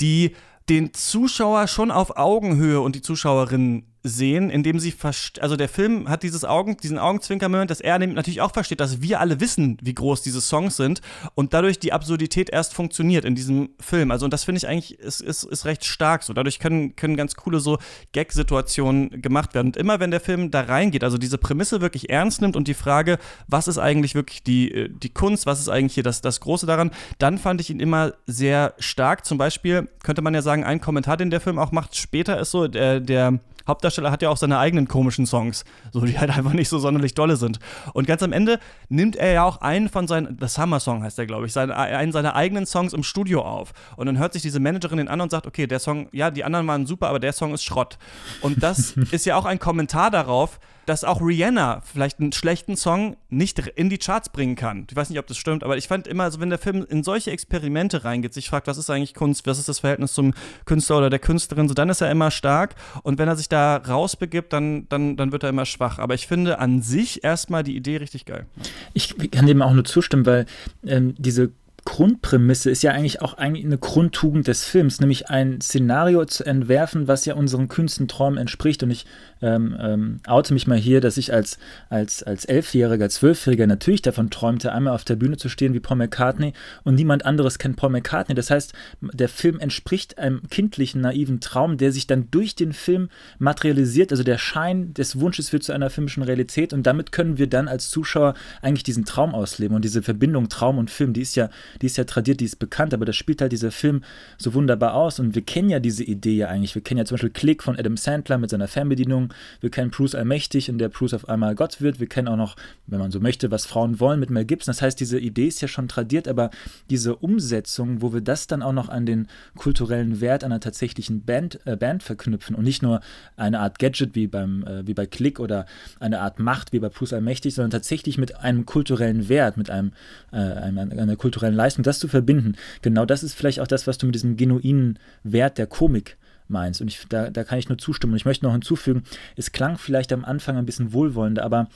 [0.00, 0.34] die
[0.70, 6.08] den Zuschauer schon auf Augenhöhe und die Zuschauerinnen sehen, indem sie verst also der Film
[6.08, 9.94] hat dieses Augen, diesen Augenzwinker-Moment, dass er natürlich auch versteht, dass wir alle wissen, wie
[9.94, 11.00] groß diese Songs sind
[11.34, 14.10] und dadurch die Absurdität erst funktioniert in diesem Film.
[14.10, 16.32] Also und das finde ich eigentlich ist, ist, ist recht stark so.
[16.32, 17.78] Dadurch können, können ganz coole so
[18.12, 19.68] Gag-Situationen gemacht werden.
[19.68, 22.74] Und immer wenn der Film da reingeht, also diese Prämisse wirklich ernst nimmt und die
[22.74, 26.66] Frage, was ist eigentlich wirklich die, die Kunst, was ist eigentlich hier das, das Große
[26.66, 29.26] daran, dann fand ich ihn immer sehr stark.
[29.26, 32.50] Zum Beispiel könnte man ja sagen, ein Kommentar, den der Film auch macht, später ist
[32.50, 36.52] so, der, der Hauptdarsteller hat ja auch seine eigenen komischen Songs, so die halt einfach
[36.52, 37.58] nicht so sonderlich dolle sind.
[37.94, 41.18] Und ganz am Ende nimmt er ja auch einen von seinen, The Summer Song heißt
[41.18, 43.72] der, glaube ich, seinen, einen seiner eigenen Songs im Studio auf.
[43.96, 46.44] Und dann hört sich diese Managerin den an und sagt, okay, der Song, ja, die
[46.44, 47.98] anderen waren super, aber der Song ist Schrott.
[48.42, 53.16] Und das ist ja auch ein Kommentar darauf, dass auch Rihanna vielleicht einen schlechten Song
[53.28, 54.88] nicht in die Charts bringen kann.
[54.90, 57.04] Ich weiß nicht, ob das stimmt, aber ich fand immer, also wenn der Film in
[57.04, 60.98] solche Experimente reingeht, sich fragt, was ist eigentlich Kunst, was ist das Verhältnis zum Künstler
[60.98, 62.74] oder der Künstlerin, so dann ist er immer stark
[63.04, 66.00] und wenn er sich da rausbegibt, dann, dann, dann wird er immer schwach.
[66.00, 68.46] Aber ich finde an sich erstmal die Idee richtig geil.
[68.92, 70.46] Ich kann dem auch nur zustimmen, weil
[70.84, 71.52] ähm, diese
[71.84, 77.08] Grundprämisse ist ja eigentlich auch eigentlich eine Grundtugend des Films, nämlich ein Szenario zu entwerfen,
[77.08, 78.82] was ja unseren kühnsten Träumen entspricht.
[78.82, 79.06] Und ich
[79.42, 84.30] ähm, ähm, oute mich mal hier, dass ich als, als, als Elfjähriger, Zwölfjähriger natürlich davon
[84.30, 86.52] träumte, einmal auf der Bühne zu stehen wie Paul McCartney
[86.84, 88.34] und niemand anderes kennt Paul McCartney.
[88.34, 93.08] Das heißt, der Film entspricht einem kindlichen, naiven Traum, der sich dann durch den Film
[93.38, 94.12] materialisiert.
[94.12, 97.68] Also der Schein des Wunsches wird zu einer filmischen Realität und damit können wir dann
[97.68, 99.76] als Zuschauer eigentlich diesen Traum ausleben.
[99.76, 101.48] Und diese Verbindung Traum und Film, die ist ja
[101.80, 104.02] die ist ja tradiert, die ist bekannt, aber das spielt halt dieser Film
[104.38, 106.74] so wunderbar aus und wir kennen ja diese Idee ja eigentlich.
[106.74, 110.14] Wir kennen ja zum Beispiel Click von Adam Sandler mit seiner Fernbedienung, wir kennen Bruce
[110.14, 112.56] Allmächtig, in der Bruce auf einmal Gott wird, wir kennen auch noch,
[112.86, 114.72] wenn man so möchte, was Frauen wollen mit Mel Gibson.
[114.72, 116.50] Das heißt, diese Idee ist ja schon tradiert, aber
[116.90, 121.60] diese Umsetzung, wo wir das dann auch noch an den kulturellen Wert einer tatsächlichen Band,
[121.64, 123.00] äh, Band verknüpfen und nicht nur
[123.36, 125.66] eine Art Gadget wie, beim, äh, wie bei Click oder
[125.98, 129.92] eine Art Macht wie bei Bruce Allmächtig, sondern tatsächlich mit einem kulturellen Wert, mit einem,
[130.32, 132.56] äh, einem, einer kulturellen Leistung, das zu verbinden.
[132.82, 136.16] Genau das ist vielleicht auch das, was du mit diesem genuinen Wert der Komik
[136.48, 136.80] meinst.
[136.80, 138.12] Und ich, da, da kann ich nur zustimmen.
[138.12, 139.04] Und ich möchte noch hinzufügen,
[139.36, 141.68] es klang vielleicht am Anfang ein bisschen wohlwollender, aber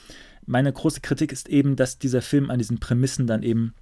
[0.46, 3.74] meine große Kritik ist eben, dass dieser Film an diesen Prämissen dann eben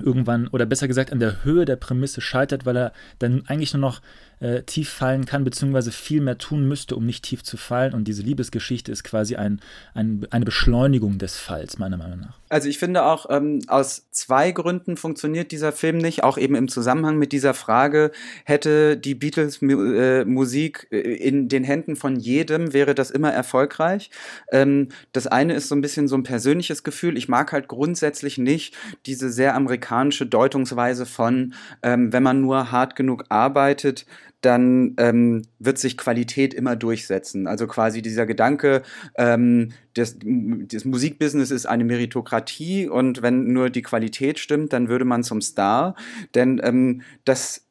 [0.00, 3.80] irgendwann, oder besser gesagt an der Höhe der Prämisse scheitert, weil er dann eigentlich nur
[3.80, 4.02] noch
[4.40, 7.94] äh, tief fallen kann, beziehungsweise viel mehr tun müsste, um nicht tief zu fallen.
[7.94, 9.60] Und diese Liebesgeschichte ist quasi ein,
[9.94, 12.38] ein, eine Beschleunigung des Falls, meiner Meinung nach.
[12.48, 16.68] Also ich finde auch, ähm, aus zwei Gründen funktioniert dieser Film nicht, auch eben im
[16.68, 18.12] Zusammenhang mit dieser Frage,
[18.44, 24.10] hätte die Beatles-Musik äh, in den Händen von jedem, wäre das immer erfolgreich.
[24.52, 27.16] Ähm, das eine ist so ein bisschen so ein persönliches Gefühl.
[27.16, 32.96] Ich mag halt grundsätzlich nicht diese sehr amerikanische Deutungsweise von, ähm, wenn man nur hart
[32.96, 34.06] genug arbeitet,
[34.44, 37.46] dann ähm, wird sich Qualität immer durchsetzen.
[37.46, 38.82] Also quasi dieser Gedanke,
[39.16, 45.04] ähm, das, das Musikbusiness ist eine Meritokratie und wenn nur die Qualität stimmt, dann würde
[45.04, 45.94] man zum Star.
[46.34, 47.63] Denn ähm, das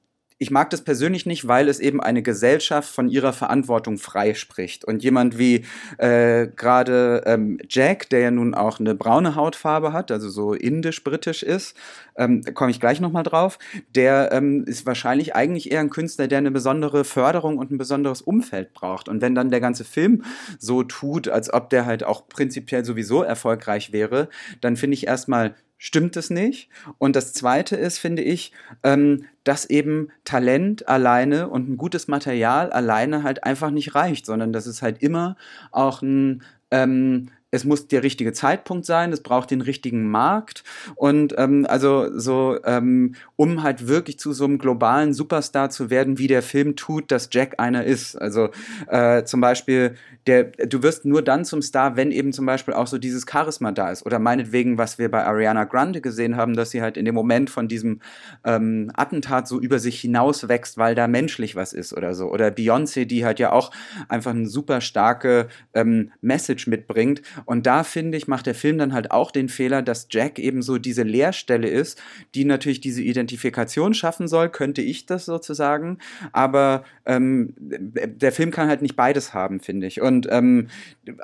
[0.44, 4.84] ich mag das persönlich nicht, weil es eben eine Gesellschaft von ihrer Verantwortung freispricht.
[4.84, 5.64] Und jemand wie
[5.98, 11.44] äh, gerade ähm, Jack, der ja nun auch eine braune Hautfarbe hat, also so indisch-britisch
[11.44, 11.78] ist,
[12.18, 13.58] ähm, komme ich gleich nochmal drauf,
[13.96, 18.22] der ähm, ist wahrscheinlich eigentlich eher ein Künstler, der eine besondere Förderung und ein besonderes
[18.22, 19.08] Umfeld braucht.
[19.08, 20.24] Und wenn dann der ganze Film
[20.60, 24.28] so tut, als ob der halt auch prinzipiell sowieso erfolgreich wäre,
[24.60, 26.70] dann finde ich erstmal stimmt es nicht.
[26.98, 32.72] Und das Zweite ist, finde ich, ähm, dass eben Talent alleine und ein gutes Material
[32.72, 35.36] alleine halt einfach nicht reicht, sondern dass es halt immer
[35.74, 36.42] auch ein
[36.72, 40.64] ähm, es muss der richtige Zeitpunkt sein, es braucht den richtigen Markt
[40.96, 46.18] und ähm, also so, ähm, um halt wirklich zu so einem globalen Superstar zu werden,
[46.18, 48.16] wie der Film tut, dass Jack einer ist.
[48.16, 48.50] Also
[48.88, 52.88] äh, zum Beispiel, der, du wirst nur dann zum Star, wenn eben zum Beispiel auch
[52.88, 54.04] so dieses Charisma da ist.
[54.04, 57.52] Oder meinetwegen, was wir bei Ariana Grande gesehen haben, dass sie halt in dem Moment
[57.52, 58.00] von diesem
[58.46, 62.32] ähm, Attentat so über sich hinaus wächst, weil da menschlich was ist oder so.
[62.32, 63.70] Oder Beyoncé, die halt ja auch
[64.10, 68.94] einfach eine super starke ähm, Message mitbringt und da finde ich, macht der Film dann
[68.94, 72.02] halt auch den Fehler, dass Jack eben so diese Leerstelle ist,
[72.36, 75.98] die natürlich diese Identifikation schaffen soll, könnte ich das sozusagen.
[76.32, 80.02] Aber ähm, der Film kann halt nicht beides haben, finde ich.
[80.02, 80.68] Und ähm,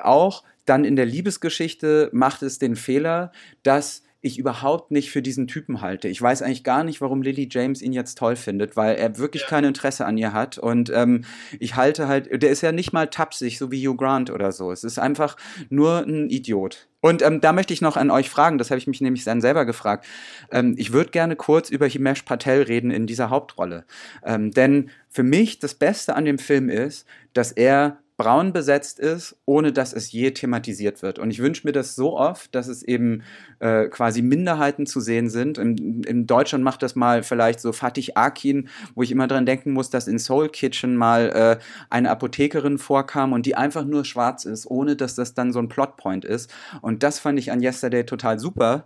[0.02, 5.46] auch dann in der Liebesgeschichte macht es den Fehler, dass ich überhaupt nicht für diesen
[5.46, 6.08] Typen halte.
[6.08, 9.46] Ich weiß eigentlich gar nicht, warum Lily James ihn jetzt toll findet, weil er wirklich
[9.46, 10.58] kein Interesse an ihr hat.
[10.58, 11.24] Und ähm,
[11.58, 14.72] ich halte halt, der ist ja nicht mal tapsig, so wie Hugh Grant oder so.
[14.72, 15.36] Es ist einfach
[15.70, 16.88] nur ein Idiot.
[17.00, 19.40] Und ähm, da möchte ich noch an euch fragen, das habe ich mich nämlich dann
[19.40, 20.06] selber gefragt.
[20.50, 23.86] Ähm, ich würde gerne kurz über Himesh Patel reden in dieser Hauptrolle.
[24.22, 29.34] Ähm, denn für mich das Beste an dem Film ist, dass er braun besetzt ist,
[29.46, 31.18] ohne dass es je thematisiert wird.
[31.18, 33.22] Und ich wünsche mir das so oft, dass es eben
[33.60, 35.56] äh, quasi Minderheiten zu sehen sind.
[35.56, 39.72] In, in, Deutschland macht das mal vielleicht so Fatih Akin, wo ich immer dran denken
[39.72, 44.44] muss, dass in Soul Kitchen mal äh, eine Apothekerin vorkam und die einfach nur schwarz
[44.44, 46.52] ist, ohne dass das dann so ein Plotpoint ist.
[46.82, 48.84] Und das fand ich an Yesterday total super.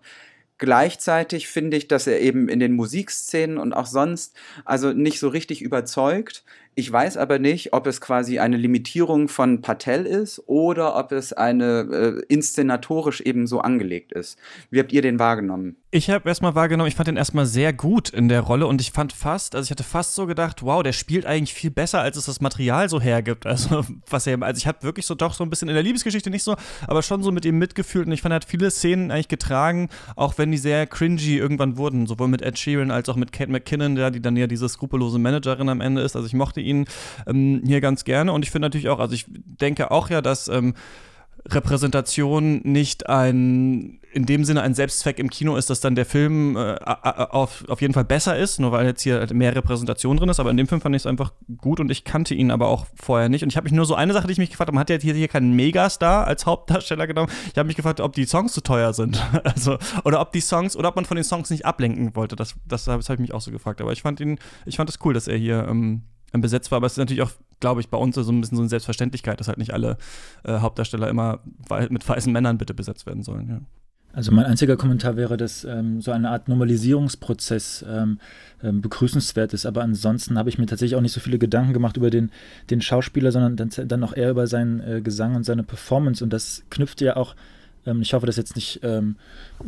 [0.59, 5.27] Gleichzeitig finde ich, dass er eben in den Musikszenen und auch sonst also nicht so
[5.27, 6.45] richtig überzeugt.
[6.77, 11.33] Ich weiß aber nicht, ob es quasi eine Limitierung von Patel ist oder ob es
[11.33, 14.39] eine äh, inszenatorisch eben so angelegt ist.
[14.71, 15.77] Wie habt ihr den wahrgenommen?
[15.93, 18.91] Ich habe erstmal wahrgenommen, ich fand den erstmal sehr gut in der Rolle und ich
[18.91, 22.17] fand fast, also ich hatte fast so gedacht, wow, der spielt eigentlich viel besser, als
[22.17, 23.47] es das Material so hergibt.
[23.55, 26.29] Also, was er, also ich habe wirklich so doch so ein bisschen in der Liebesgeschichte
[26.29, 26.57] nicht so,
[26.89, 29.91] aber schon so mit ihm mitgefühlt und ich fand, er hat viele Szenen eigentlich getragen,
[30.17, 33.53] auch wenn die sehr cringy irgendwann wurden, sowohl mit Ed Sheeran als auch mit Kate
[33.53, 36.17] McKinnon, die dann ja diese skrupellose Managerin am Ende ist.
[36.17, 36.87] Also ich mochte ihn
[37.27, 38.33] ähm, hier ganz gerne.
[38.33, 40.75] Und ich finde natürlich auch, also ich denke auch ja, dass ähm,
[41.47, 46.57] Repräsentation nicht ein in dem Sinne ein Selbstzweck im Kino ist, dass dann der Film
[46.57, 50.39] äh, auf, auf jeden Fall besser ist, nur weil jetzt hier mehr Repräsentation drin ist.
[50.39, 52.87] Aber in dem Film fand ich es einfach gut und ich kannte ihn aber auch
[52.95, 53.43] vorher nicht.
[53.43, 54.91] Und ich habe mich nur so eine Sache, die ich mich gefragt habe, man hat
[54.91, 57.31] ja hier, hier keinen Megastar als Hauptdarsteller genommen.
[57.51, 59.21] Ich habe mich gefragt, ob die Songs zu teuer sind.
[59.45, 62.37] also, oder ob die Songs, oder ob man von den Songs nicht ablenken wollte.
[62.37, 63.81] Das, das, das habe ich mich auch so gefragt.
[63.81, 66.03] Aber ich fand ihn, ich fand es cool, dass er hier ähm,
[66.41, 66.77] besetzt war.
[66.77, 69.41] Aber es ist natürlich auch, glaube ich, bei uns so ein bisschen so eine Selbstverständlichkeit,
[69.41, 69.97] dass halt nicht alle
[70.45, 71.41] äh, Hauptdarsteller immer
[71.89, 73.49] mit weißen Männern bitte besetzt werden sollen.
[73.49, 73.61] Ja.
[74.15, 78.21] Also mein einziger Kommentar wäre, dass ähm, so eine Art Normalisierungsprozess ähm,
[78.63, 79.67] ähm, begrüßenswert ist.
[79.67, 82.31] Aber ansonsten habe ich mir tatsächlich auch nicht so viele Gedanken gemacht über den,
[82.71, 86.23] den Schauspieler, sondern dann, dann auch eher über seinen äh, Gesang und seine Performance.
[86.23, 87.35] Und das knüpft ja auch
[87.87, 89.17] ähm, ich hoffe, das ist jetzt nicht, ähm,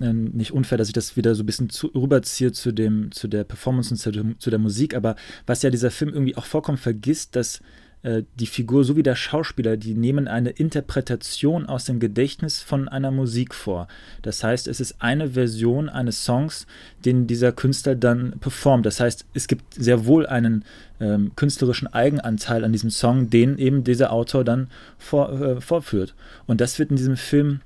[0.01, 3.29] äh, nicht unfair, dass ich das wieder so ein bisschen zu, rüberziehe zu, dem, zu
[3.29, 4.95] der Performance und zu, zu der Musik.
[4.95, 7.61] Aber was ja dieser Film irgendwie auch vollkommen vergisst, dass
[8.07, 13.11] äh, die Figur sowie der Schauspieler, die nehmen eine Interpretation aus dem Gedächtnis von einer
[13.11, 13.89] Musik vor.
[14.23, 16.67] Das heißt, es ist eine Version eines Songs,
[17.05, 18.87] den dieser Künstler dann performt.
[18.87, 20.65] Das heißt, es gibt sehr wohl einen
[21.01, 26.15] ähm, künstlerischen Eigenanteil an diesem Song, den eben dieser Autor dann vor, äh, vorführt.
[26.47, 27.61] Und das wird in diesem Film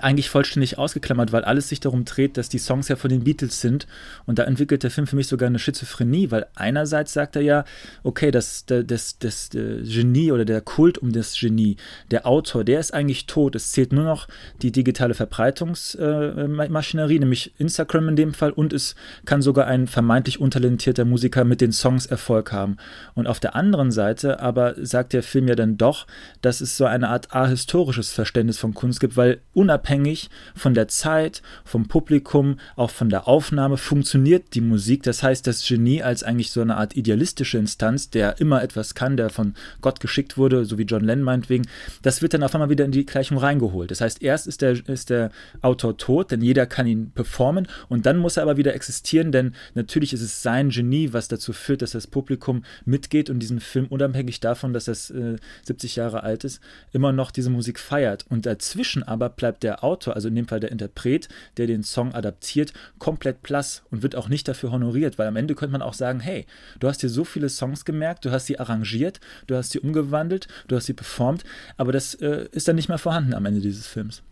[0.00, 3.60] eigentlich vollständig ausgeklammert, weil alles sich darum dreht, dass die Songs ja von den Beatles
[3.60, 3.86] sind.
[4.24, 7.64] Und da entwickelt der Film für mich sogar eine Schizophrenie, weil einerseits sagt er ja,
[8.02, 11.76] okay, das, das, das, Genie oder der Kult um das Genie,
[12.10, 13.54] der Autor, der ist eigentlich tot.
[13.54, 14.28] Es zählt nur noch
[14.62, 18.94] die digitale Verbreitungsmaschinerie, nämlich Instagram in dem Fall, und es
[19.26, 22.78] kann sogar ein vermeintlich untalentierter Musiker mit den Songs Erfolg haben.
[23.14, 26.06] Und auf der anderen Seite aber sagt der Film ja dann doch,
[26.40, 30.88] dass es so eine Art ahistorisches Verständnis von Kunst gibt, weil unabhängig unabhängig von der
[30.88, 35.02] Zeit, vom Publikum, auch von der Aufnahme funktioniert die Musik.
[35.02, 39.16] Das heißt, das Genie als eigentlich so eine Art idealistische Instanz, der immer etwas kann,
[39.16, 41.66] der von Gott geschickt wurde, so wie John Lennon meinetwegen,
[42.02, 43.90] das wird dann auf einmal wieder in die Gleichung reingeholt.
[43.90, 45.30] Das heißt, erst ist der, ist der
[45.60, 49.54] Autor tot, denn jeder kann ihn performen und dann muss er aber wieder existieren, denn
[49.74, 53.86] natürlich ist es sein Genie, was dazu führt, dass das Publikum mitgeht und diesen Film
[53.86, 56.60] unabhängig davon, dass er äh, 70 Jahre alt ist,
[56.92, 58.24] immer noch diese Musik feiert.
[58.28, 61.82] Und dazwischen aber bleibt der der Autor, also in dem Fall der Interpret, der den
[61.82, 65.82] Song adaptiert, komplett blass und wird auch nicht dafür honoriert, weil am Ende könnte man
[65.82, 66.46] auch sagen, hey,
[66.78, 70.46] du hast dir so viele Songs gemerkt, du hast sie arrangiert, du hast sie umgewandelt,
[70.68, 71.44] du hast sie performt,
[71.76, 74.22] aber das äh, ist dann nicht mehr vorhanden am Ende dieses Films.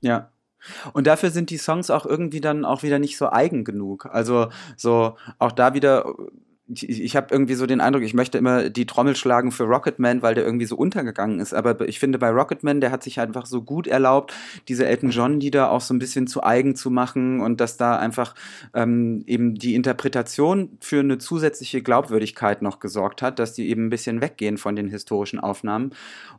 [0.00, 0.30] Ja,
[0.92, 4.06] und dafür sind die Songs auch irgendwie dann auch wieder nicht so eigen genug.
[4.06, 6.14] Also so auch da wieder
[6.66, 10.22] ich, ich habe irgendwie so den Eindruck, ich möchte immer die Trommel schlagen für Rocketman,
[10.22, 11.52] weil der irgendwie so untergegangen ist.
[11.52, 14.32] Aber ich finde bei Rocketman, der hat sich einfach so gut erlaubt,
[14.68, 18.34] diese Elton John-Lieder auch so ein bisschen zu eigen zu machen und dass da einfach
[18.72, 23.90] ähm, eben die Interpretation für eine zusätzliche Glaubwürdigkeit noch gesorgt hat, dass die eben ein
[23.90, 25.90] bisschen weggehen von den historischen Aufnahmen.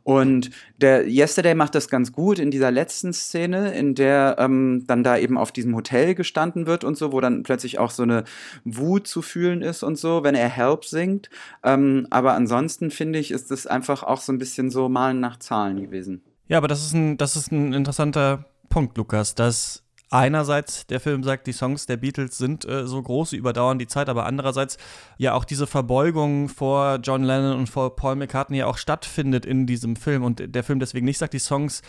[0.02, 5.04] Und der Yesterday macht das ganz gut in dieser letzten Szene, in der ähm, dann
[5.04, 8.24] da eben auf diesem Hotel gestanden wird und so, wo dann plötzlich auch so eine
[8.64, 11.30] Wut zu fühlen ist und so wenn er Help singt.
[11.62, 15.38] Ähm, aber ansonsten finde ich, ist es einfach auch so ein bisschen so Malen nach
[15.38, 16.22] Zahlen gewesen.
[16.48, 21.22] Ja, aber das ist ein, das ist ein interessanter Punkt, Lukas, dass einerseits der Film
[21.24, 24.78] sagt, die Songs der Beatles sind äh, so groß, sie überdauern die Zeit, aber andererseits
[25.18, 29.66] ja auch diese Verbeugung vor John Lennon und vor Paul McCartney ja auch stattfindet in
[29.66, 31.82] diesem Film und der Film deswegen nicht sagt, die Songs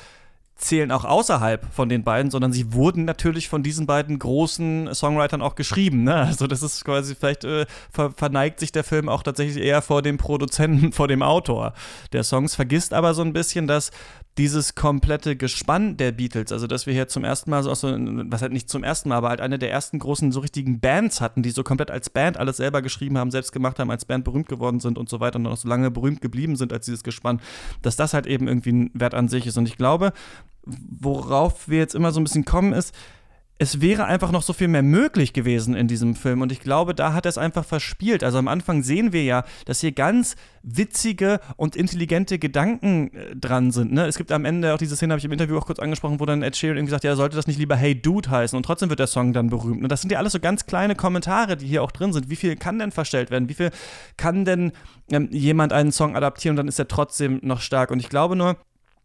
[0.58, 5.41] zählen auch außerhalb von den beiden, sondern sie wurden natürlich von diesen beiden großen Songwritern
[5.41, 6.03] auch geschrieben.
[6.03, 6.16] Ne?
[6.16, 10.01] Also das ist quasi, vielleicht äh, ver verneigt sich der Film auch tatsächlich eher vor
[10.01, 11.74] dem Produzenten, vor dem Autor
[12.12, 13.91] der Songs, vergisst aber so ein bisschen, dass
[14.38, 18.41] dieses komplette Gespann der Beatles, also dass wir hier zum ersten Mal so, so was
[18.41, 21.41] halt nicht zum ersten Mal, aber halt eine der ersten großen so richtigen Bands hatten,
[21.41, 24.47] die so komplett als Band alles selber geschrieben haben, selbst gemacht haben, als Band berühmt
[24.47, 27.41] geworden sind und so weiter und noch so lange berühmt geblieben sind als dieses Gespann,
[27.82, 29.58] dass das halt eben irgendwie ein Wert an sich ist.
[29.58, 30.14] Und ich glaube,
[30.99, 32.93] worauf wir jetzt immer so ein bisschen kommen, ist,
[33.59, 36.41] es wäre einfach noch so viel mehr möglich gewesen in diesem Film.
[36.41, 38.24] Und ich glaube, da hat er es einfach verspielt.
[38.24, 43.72] Also am Anfang sehen wir ja, dass hier ganz witzige und intelligente Gedanken äh, dran
[43.72, 43.93] sind.
[43.93, 44.05] Ne?
[44.05, 46.26] Es gibt am Ende auch diese Szene, habe ich im Interview auch kurz angesprochen, wo
[46.26, 48.55] dann Ed Sheeran irgendwie sagt, ja, sollte das nicht lieber Hey Dude heißen?
[48.55, 49.82] Und trotzdem wird der Song dann berühmt.
[49.82, 49.88] Ne?
[49.88, 52.30] Das sind ja alles so ganz kleine Kommentare, die hier auch drin sind.
[52.30, 53.49] Wie viel kann denn verstellt werden?
[53.49, 53.72] Wie viel
[54.18, 54.72] kann denn
[55.09, 57.89] ähm, jemand einen Song adaptieren und dann ist er trotzdem noch stark?
[57.89, 58.57] Und ich glaube nur,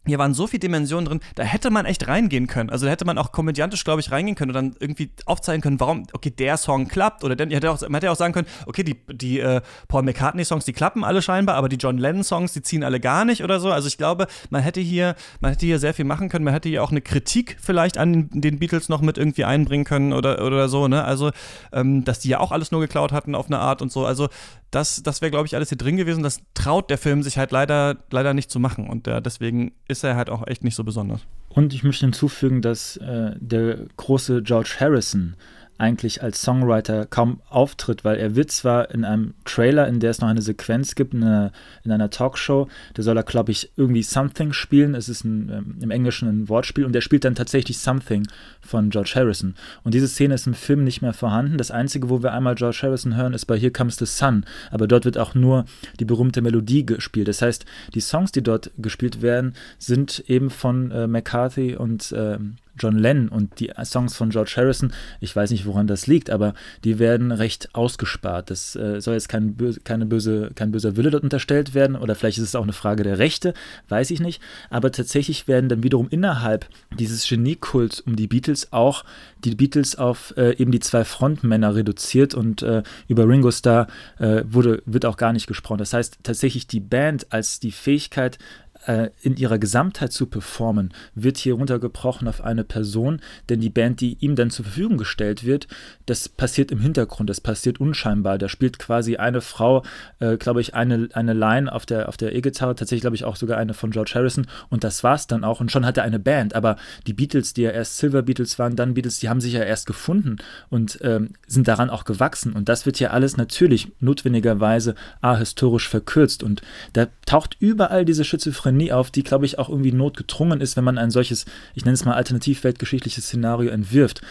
[0.06, 2.70] hier waren so viele Dimensionen drin, da hätte man echt reingehen können.
[2.70, 5.78] Also da hätte man auch komödiantisch, glaube ich, reingehen können und dann irgendwie aufzeigen können,
[5.78, 7.22] warum, okay, der Song klappt.
[7.22, 10.64] Oder dann hätte auch, man hätte auch sagen können, okay, die, die äh, Paul McCartney-Songs,
[10.64, 13.70] die klappen alle scheinbar, aber die John Lennon-Songs, die ziehen alle gar nicht oder so.
[13.70, 16.44] Also ich glaube, man hätte hier, man hätte hier sehr viel machen können.
[16.44, 20.12] Man hätte hier auch eine Kritik vielleicht an den Beatles noch mit irgendwie einbringen können
[20.12, 21.04] oder, oder so, ne?
[21.04, 21.30] Also,
[21.72, 24.04] ähm, dass die ja auch alles nur geklaut hatten auf eine Art und so.
[24.04, 24.28] Also
[24.72, 26.22] das, das wäre, glaube ich, alles hier drin gewesen.
[26.22, 28.88] Das traut der Film sich halt leider, leider nicht zu machen.
[28.88, 31.20] Und äh, deswegen ist er halt auch echt nicht so besonders.
[31.50, 35.36] Und ich möchte hinzufügen, dass äh, der große George Harrison
[35.78, 40.20] eigentlich als Songwriter kaum auftritt, weil er wird zwar in einem Trailer, in der es
[40.20, 41.52] noch eine Sequenz gibt, in einer,
[41.82, 44.94] in einer Talkshow, da soll er, glaube ich, irgendwie Something spielen.
[44.94, 48.28] Es ist ein, ähm, im Englischen ein Wortspiel und der spielt dann tatsächlich Something
[48.60, 49.54] von George Harrison.
[49.82, 51.58] Und diese Szene ist im Film nicht mehr vorhanden.
[51.58, 54.44] Das Einzige, wo wir einmal George Harrison hören, ist bei Here Comes the Sun.
[54.70, 55.64] Aber dort wird auch nur
[55.98, 57.28] die berühmte Melodie gespielt.
[57.28, 62.38] Das heißt, die Songs, die dort gespielt werden, sind eben von äh, McCarthy und äh,
[62.82, 66.54] John Lennon und die Songs von George Harrison, ich weiß nicht, woran das liegt, aber
[66.84, 68.50] die werden recht ausgespart.
[68.50, 72.38] Das äh, soll jetzt kein, keine böse, kein böser Wille dort unterstellt werden oder vielleicht
[72.38, 73.54] ist es auch eine Frage der Rechte,
[73.88, 74.42] weiß ich nicht.
[74.70, 76.66] Aber tatsächlich werden dann wiederum innerhalb
[76.98, 79.04] dieses Geniekults um die Beatles auch
[79.44, 84.42] die Beatles auf äh, eben die zwei Frontmänner reduziert und äh, über Ringo Starr äh,
[84.46, 85.78] wurde, wird auch gar nicht gesprochen.
[85.78, 88.38] Das heißt tatsächlich die Band als die Fähigkeit,
[88.86, 94.00] äh, in ihrer Gesamtheit zu performen, wird hier runtergebrochen auf eine Person, denn die Band,
[94.00, 95.68] die ihm dann zur Verfügung gestellt wird,
[96.06, 98.38] das passiert im Hintergrund, das passiert unscheinbar.
[98.38, 99.82] Da spielt quasi eine Frau,
[100.18, 103.36] äh, glaube ich, eine, eine Line auf der, auf der E-Gitarre, tatsächlich glaube ich auch
[103.36, 105.60] sogar eine von George Harrison und das war es dann auch.
[105.60, 106.76] Und schon hat er eine Band, aber
[107.06, 109.86] die Beatles, die ja erst Silver Beatles waren, dann Beatles, die haben sich ja erst
[109.86, 110.38] gefunden
[110.70, 112.52] und ähm, sind daran auch gewachsen.
[112.52, 116.42] Und das wird ja alles natürlich notwendigerweise ahistorisch verkürzt.
[116.42, 116.62] Und
[116.92, 120.84] da taucht überall diese Schizophrenie Schizophrenie auf, die, glaube ich, auch irgendwie notgedrungen ist, wenn
[120.84, 121.44] man ein solches,
[121.74, 124.22] ich nenne es mal alternativweltgeschichtliches Szenario entwirft.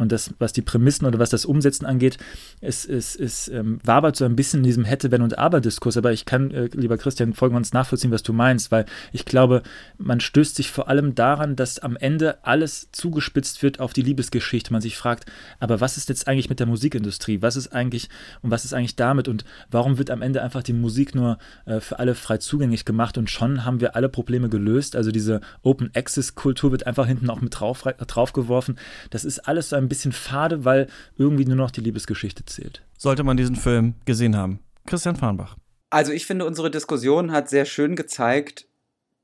[0.00, 2.16] Und das, was die Prämissen oder was das Umsetzen angeht,
[2.62, 5.98] es, es, es ähm, wabert so ein bisschen in diesem Hätte, Wenn und Aber-Diskurs.
[5.98, 9.62] Aber ich kann, äh, lieber Christian, folgen uns nachvollziehen, was du meinst, weil ich glaube,
[9.98, 14.72] man stößt sich vor allem daran, dass am Ende alles zugespitzt wird auf die Liebesgeschichte.
[14.72, 15.26] Man sich fragt,
[15.58, 17.42] aber was ist jetzt eigentlich mit der Musikindustrie?
[17.42, 18.08] Was ist eigentlich
[18.40, 19.28] und was ist eigentlich damit?
[19.28, 21.36] Und warum wird am Ende einfach die Musik nur
[21.66, 23.18] äh, für alle frei zugänglich gemacht?
[23.18, 24.96] Und schon haben wir alle Probleme gelöst.
[24.96, 28.78] Also diese Open Access-Kultur wird einfach hinten auch mit drauf, draufgeworfen.
[29.10, 32.82] Das ist alles so ein bisschen fade, weil irgendwie nur noch die Liebesgeschichte zählt.
[32.98, 34.60] Sollte man diesen Film gesehen haben.
[34.86, 35.56] Christian Farnbach.
[35.90, 38.66] Also ich finde, unsere Diskussion hat sehr schön gezeigt,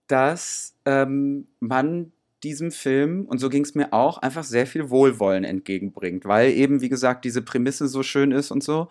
[0.09, 2.13] dass ähm, man
[2.43, 6.81] diesem Film, und so ging es mir auch, einfach sehr viel Wohlwollen entgegenbringt, weil eben,
[6.81, 8.89] wie gesagt, diese Prämisse so schön ist und so.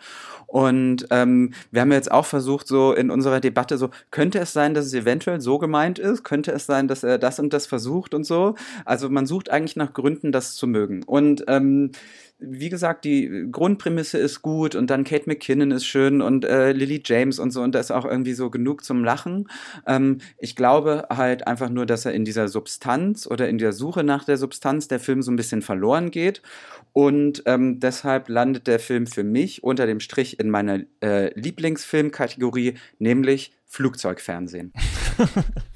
[0.48, 4.74] Und ähm, wir haben jetzt auch versucht, so in unserer Debatte, so, könnte es sein,
[4.74, 6.24] dass es eventuell so gemeint ist?
[6.24, 8.56] Könnte es sein, dass er das und das versucht und so?
[8.84, 11.04] Also man sucht eigentlich nach Gründen, das zu mögen.
[11.04, 11.92] Und ähm,
[12.48, 17.02] wie gesagt, die Grundprämisse ist gut und dann Kate McKinnon ist schön und äh, Lily
[17.04, 19.48] James und so und da ist auch irgendwie so genug zum Lachen.
[19.88, 24.04] Ähm, ich glaube halt einfach nur, dass er in dieser Substanz oder in der Suche
[24.04, 26.42] nach der Substanz der Film so ein bisschen verloren geht
[26.94, 32.76] und ähm, deshalb landet der Film für mich unter dem Strich in meiner äh, Lieblingsfilmkategorie,
[33.00, 34.72] nämlich Flugzeugfernsehen.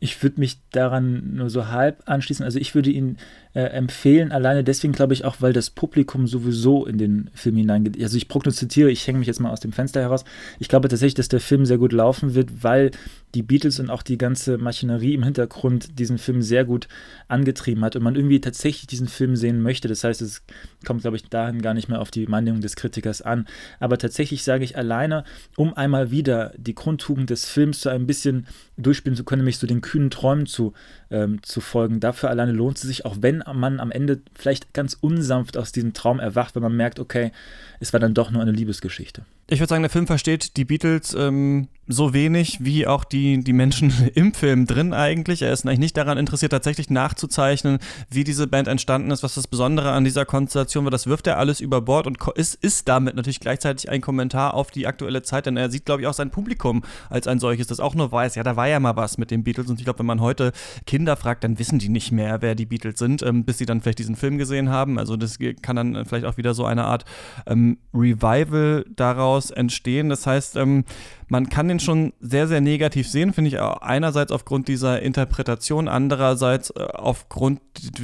[0.00, 2.44] Ich würde mich daran nur so halb anschließen.
[2.44, 3.18] Also ich würde ihn
[3.54, 4.32] äh, empfehlen.
[4.32, 8.02] Alleine deswegen glaube ich auch, weil das Publikum sowieso in den Film hineingeht.
[8.02, 10.24] Also ich prognostiziere, ich hänge mich jetzt mal aus dem Fenster heraus.
[10.58, 12.90] Ich glaube tatsächlich, dass der Film sehr gut laufen wird, weil
[13.34, 16.88] die Beatles und auch die ganze Maschinerie im Hintergrund diesen Film sehr gut
[17.28, 19.88] angetrieben hat und man irgendwie tatsächlich diesen Film sehen möchte.
[19.88, 20.42] Das heißt, es
[20.84, 23.46] kommt, glaube ich, dahin gar nicht mehr auf die Meinung des Kritikers an.
[23.78, 25.24] Aber tatsächlich sage ich alleine,
[25.56, 29.66] um einmal wieder die Grundtugend des Films so ein bisschen durchspielen zu können, nämlich so
[29.66, 30.72] den kühnen Träumen zu,
[31.10, 32.00] ähm, zu folgen.
[32.00, 35.92] Dafür alleine lohnt es sich, auch wenn man am Ende vielleicht ganz unsanft aus diesem
[35.92, 37.32] Traum erwacht, wenn man merkt, okay,
[37.78, 39.24] es war dann doch nur eine Liebesgeschichte.
[39.52, 43.52] Ich würde sagen, der Film versteht die Beatles ähm, so wenig wie auch die, die
[43.52, 45.42] Menschen im Film drin eigentlich.
[45.42, 49.48] Er ist eigentlich nicht daran interessiert, tatsächlich nachzuzeichnen, wie diese Band entstanden ist, was das
[49.48, 50.92] Besondere an dieser Konstellation war.
[50.92, 54.70] Das wirft er alles über Bord und ist, ist damit natürlich gleichzeitig ein Kommentar auf
[54.70, 57.80] die aktuelle Zeit, denn er sieht, glaube ich, auch sein Publikum als ein solches, das
[57.80, 59.68] auch nur weiß, ja, da war ja mal was mit den Beatles.
[59.68, 60.52] Und ich glaube, wenn man heute
[60.86, 63.80] Kinder fragt, dann wissen die nicht mehr, wer die Beatles sind, ähm, bis sie dann
[63.80, 64.96] vielleicht diesen Film gesehen haben.
[64.96, 67.04] Also das kann dann vielleicht auch wieder so eine Art
[67.46, 70.10] ähm, Revival daraus entstehen.
[70.10, 70.84] Das heißt, ähm,
[71.28, 76.70] man kann den schon sehr, sehr negativ sehen, finde ich einerseits aufgrund dieser Interpretation, andererseits
[76.70, 77.60] äh, aufgrund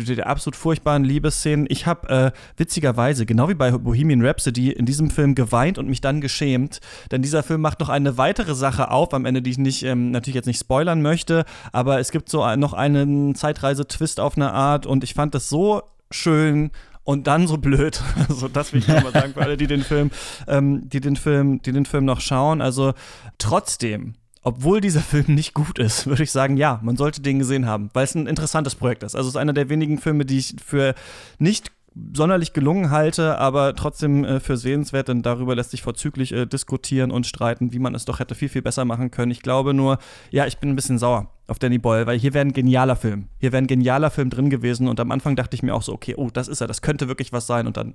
[0.09, 1.66] der absolut furchtbaren Liebesszenen.
[1.68, 6.01] Ich habe äh, witzigerweise, genau wie bei Bohemian Rhapsody, in diesem Film geweint und mich
[6.01, 6.80] dann geschämt,
[7.11, 10.12] denn dieser Film macht noch eine weitere Sache auf, am Ende, die ich nicht, ähm,
[10.12, 14.87] natürlich jetzt nicht spoilern möchte, aber es gibt so noch einen Zeitreise-Twist auf eine Art
[14.87, 15.82] und ich fand das so
[16.12, 16.70] schön
[17.07, 18.02] und dann so blöd.
[18.28, 20.11] Also das will ich mal sagen für alle, die den Film,
[20.48, 22.61] ähm, die den Film, die den Film noch schauen.
[22.61, 22.92] Also
[23.38, 27.66] trotzdem, obwohl dieser Film nicht gut ist, würde ich sagen, ja, man sollte den gesehen
[27.66, 29.14] haben, weil es ein interessantes Projekt ist.
[29.14, 30.94] Also es ist einer der wenigen Filme, die ich für
[31.38, 31.70] nicht
[32.12, 37.12] sonderlich gelungen halte, aber trotzdem äh, für sehenswert, denn darüber lässt sich vorzüglich äh, diskutieren
[37.12, 39.30] und streiten, wie man es doch hätte viel, viel besser machen können.
[39.30, 39.98] Ich glaube nur,
[40.30, 43.28] ja, ich bin ein bisschen sauer auf Danny Boyle, weil hier wäre ein genialer Film.
[43.38, 45.92] Hier wäre ein genialer Film drin gewesen und am Anfang dachte ich mir auch so,
[45.92, 47.94] okay, oh, das ist er, das könnte wirklich was sein und dann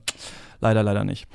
[0.62, 1.28] leider, leider nicht.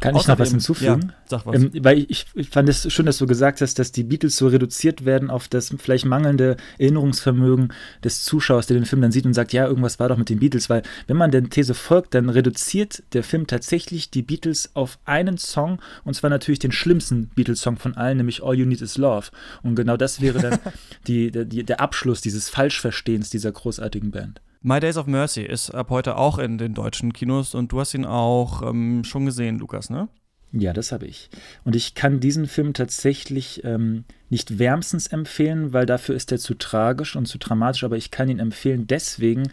[0.00, 1.00] Kann ich noch was hinzufügen?
[1.02, 1.56] Ja, sag was.
[1.56, 4.48] Ähm, weil ich, ich, fand es schön, dass du gesagt hast, dass die Beatles so
[4.48, 7.72] reduziert werden auf das vielleicht mangelnde Erinnerungsvermögen
[8.04, 10.38] des Zuschauers, der den Film dann sieht und sagt, ja, irgendwas war doch mit den
[10.38, 14.98] Beatles, weil wenn man der These folgt, dann reduziert der Film tatsächlich die Beatles auf
[15.06, 18.98] einen Song und zwar natürlich den schlimmsten Beatles-Song von allen, nämlich All You Need Is
[18.98, 19.28] Love.
[19.62, 20.58] Und genau das wäre dann
[21.06, 24.40] die, die, der Abschluss dieses Falschverstehens dieser großartigen Band.
[24.62, 27.92] My Days of Mercy ist ab heute auch in den deutschen Kinos und du hast
[27.92, 30.08] ihn auch ähm, schon gesehen, Lukas, ne?
[30.52, 31.30] Ja, das habe ich.
[31.64, 34.04] Und ich kann diesen Film tatsächlich ähm,
[34.34, 38.28] nicht wärmstens empfehlen, weil dafür ist er zu tragisch und zu dramatisch, aber ich kann
[38.28, 39.44] ihn empfehlen deswegen,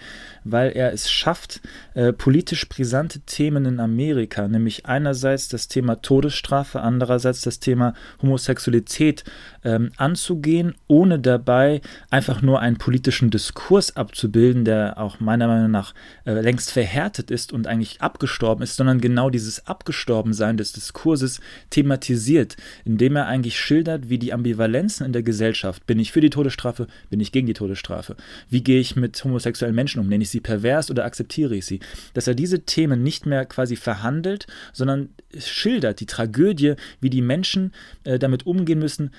[0.44, 1.62] weil er es schafft,
[1.94, 9.24] äh, politisch brisante Themen in Amerika, nämlich einerseits das Thema Todesstrafe, andererseits das Thema Homosexualität
[9.64, 15.94] ähm, anzugehen, ohne dabei einfach nur einen politischen Diskurs abzubilden, der auch meiner Meinung nach
[16.26, 22.58] äh, längst verhärtet ist und eigentlich abgestorben ist, sondern genau dieses Abgestorbensein des Diskurses thematisiert,
[22.84, 25.86] indem er eigentlich schildert, wie die Ambivalenz Ambivalenzen in der Gesellschaft.
[25.86, 26.88] Bin ich für die Todesstrafe?
[27.10, 28.16] Bin ich gegen die Todesstrafe?
[28.50, 30.08] Wie gehe ich mit homosexuellen Menschen um?
[30.08, 31.80] Nenne ich sie pervers oder akzeptiere ich sie?
[32.14, 37.74] Dass er diese Themen nicht mehr quasi verhandelt, sondern schildert die Tragödie, wie die Menschen
[38.04, 39.12] äh, damit umgehen müssen,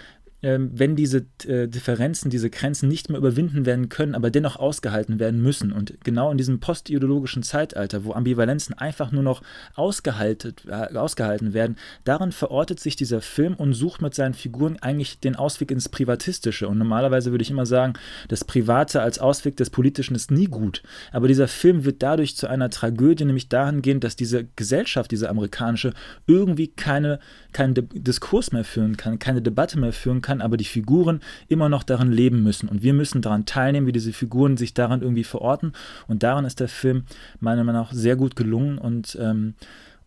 [0.72, 5.40] wenn diese äh, Differenzen, diese Grenzen nicht mehr überwinden werden können, aber dennoch ausgehalten werden
[5.40, 5.72] müssen.
[5.72, 9.43] Und genau in diesem postideologischen Zeitalter, wo Ambivalenzen einfach nur noch
[9.76, 15.20] ausgehalten, äh, ausgehalten werden, darin verortet sich dieser Film und sucht mit seinen Figuren eigentlich
[15.20, 16.66] den Ausweg ins Privatistische.
[16.66, 17.93] Und normalerweise würde ich immer sagen,
[18.26, 20.82] das Private als Ausweg des Politischen ist nie gut.
[21.12, 25.93] Aber dieser Film wird dadurch zu einer Tragödie, nämlich dahingehend, dass diese Gesellschaft, diese amerikanische,
[26.26, 27.20] irgendwie keine,
[27.53, 31.68] keinen Diskurs mehr führen kann, keine Debatte mehr führen kann kann, aber die Figuren immer
[31.68, 32.68] noch darin leben müssen.
[32.68, 35.72] Und wir müssen daran teilnehmen, wie diese Figuren sich daran irgendwie verorten.
[36.09, 37.05] Und daran ist der Film
[37.41, 39.55] meiner Meinung nach sehr gut gelungen und ähm,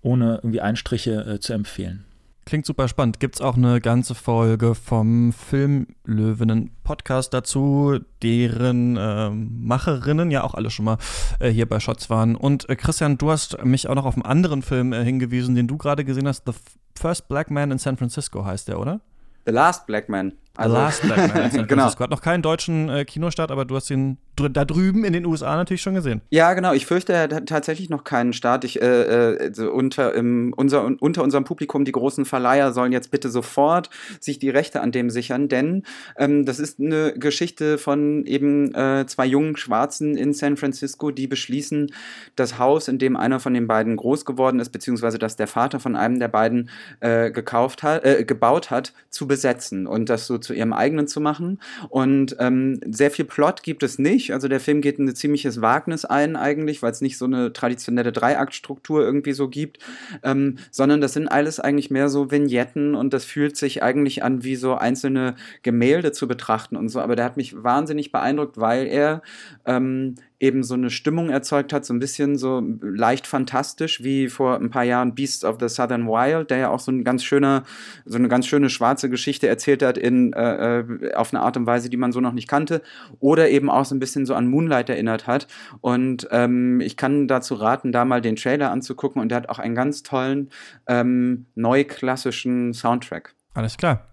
[0.02, 2.06] ohne irgendwie Einstriche äh, zu empfehlen.
[2.46, 3.20] Klingt super spannend.
[3.20, 10.54] Gibt es auch eine ganze Folge vom Filmlöwinnen Podcast dazu, deren äh, Macherinnen ja auch
[10.54, 10.98] alle schon mal
[11.40, 12.36] äh, hier bei Shots waren.
[12.36, 15.68] Und äh, Christian, du hast mich auch noch auf einen anderen Film äh, hingewiesen, den
[15.68, 16.44] du gerade gesehen hast.
[16.46, 16.54] The
[16.96, 19.02] First Black Man in San Francisco heißt der, oder?
[19.46, 20.34] The Last Black Man.
[20.58, 21.68] Also, The Last Black Man.
[21.76, 21.86] Genau.
[21.86, 25.26] Hat noch keinen deutschen äh, Kinostart, aber du hast ihn dr da drüben in den
[25.26, 26.22] USA natürlich schon gesehen.
[26.30, 26.74] Ja, genau.
[26.74, 28.64] Ich fürchte, er hat tatsächlich noch keinen Start.
[28.64, 33.12] Ich, äh, äh so unter, im, unser, unter unserem Publikum, die großen Verleiher sollen jetzt
[33.12, 33.90] bitte sofort
[34.20, 35.84] sich die Rechte an dem sichern, denn
[36.18, 41.28] ähm, das ist eine Geschichte von eben äh, zwei jungen Schwarzen in San Francisco, die
[41.28, 41.92] beschließen,
[42.36, 45.80] das Haus, in dem einer von den beiden groß geworden ist, beziehungsweise das der Vater
[45.80, 50.38] von einem der beiden äh, gekauft hat, äh, gebaut hat, zu besetzen und das so
[50.46, 51.60] zu ihrem eigenen zu machen.
[51.90, 54.32] Und ähm, sehr viel Plot gibt es nicht.
[54.32, 57.52] Also der Film geht in ein ziemliches Wagnis ein eigentlich, weil es nicht so eine
[57.54, 59.80] traditionelle Dreiaktstruktur irgendwie so gibt,
[60.24, 64.44] ähm, sondern das sind alles eigentlich mehr so Vignetten und das fühlt sich eigentlich an
[64.44, 67.00] wie so einzelne Gemälde zu betrachten und so.
[67.00, 69.22] Aber der hat mich wahnsinnig beeindruckt, weil er
[69.66, 74.56] ähm, eben so eine Stimmung erzeugt hat, so ein bisschen so leicht fantastisch, wie vor
[74.56, 77.64] ein paar Jahren Beasts of the Southern Wild, der ja auch so ein ganz schöner,
[78.06, 81.66] so eine ganz schöne schwarze Geschichte erzählt hat in, äh, äh, auf eine Art und
[81.66, 82.82] Weise, die man so noch nicht kannte,
[83.20, 85.48] oder eben auch so ein bisschen so an Moonlight erinnert hat.
[85.82, 89.60] Und ähm, ich kann dazu raten, da mal den Trailer anzugucken und der hat auch
[89.60, 90.50] einen ganz tollen
[90.88, 93.36] ähm, neuklassischen Soundtrack.
[93.54, 94.08] Alles klar.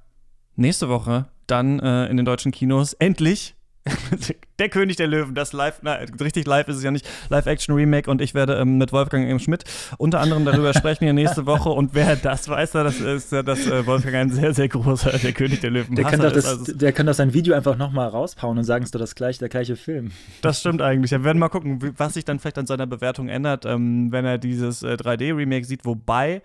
[0.54, 3.56] Nächste Woche dann äh, in den deutschen Kinos endlich
[4.58, 8.20] der König der Löwen, das live, na, richtig live ist es ja nicht, Live-Action-Remake und
[8.20, 9.38] ich werde ähm, mit Wolfgang M.
[9.38, 9.64] Schmidt
[9.98, 13.66] unter anderem darüber sprechen hier nächste Woche und wer das weiß, das ist ja, dass
[13.66, 16.72] äh, Wolfgang ein sehr, sehr großer, der König der Löwen der kann, doch das, also,
[16.72, 19.40] der kann doch sein Video einfach nochmal rauspauen und sagen, es ist doch das gleiche,
[19.40, 20.12] der gleiche Film.
[20.42, 21.10] Das stimmt eigentlich.
[21.10, 24.38] Wir werden mal gucken, was sich dann vielleicht an seiner Bewertung ändert, ähm, wenn er
[24.38, 26.42] dieses äh, 3D-Remake sieht, wobei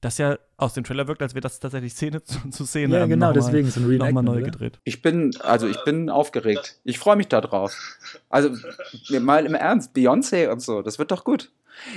[0.00, 2.98] das ja aus dem Trailer wirkt, als wäre das tatsächlich Szene zu, zu Szene.
[2.98, 4.80] Ja, genau, deswegen ist ein Remake nochmal neu gedreht.
[4.84, 6.78] Ich bin, also ich bin aufgeregt.
[6.84, 7.74] Ich freue mich da drauf.
[8.28, 8.50] Also
[9.20, 11.50] mal im Ernst, Beyoncé und so, das wird doch gut.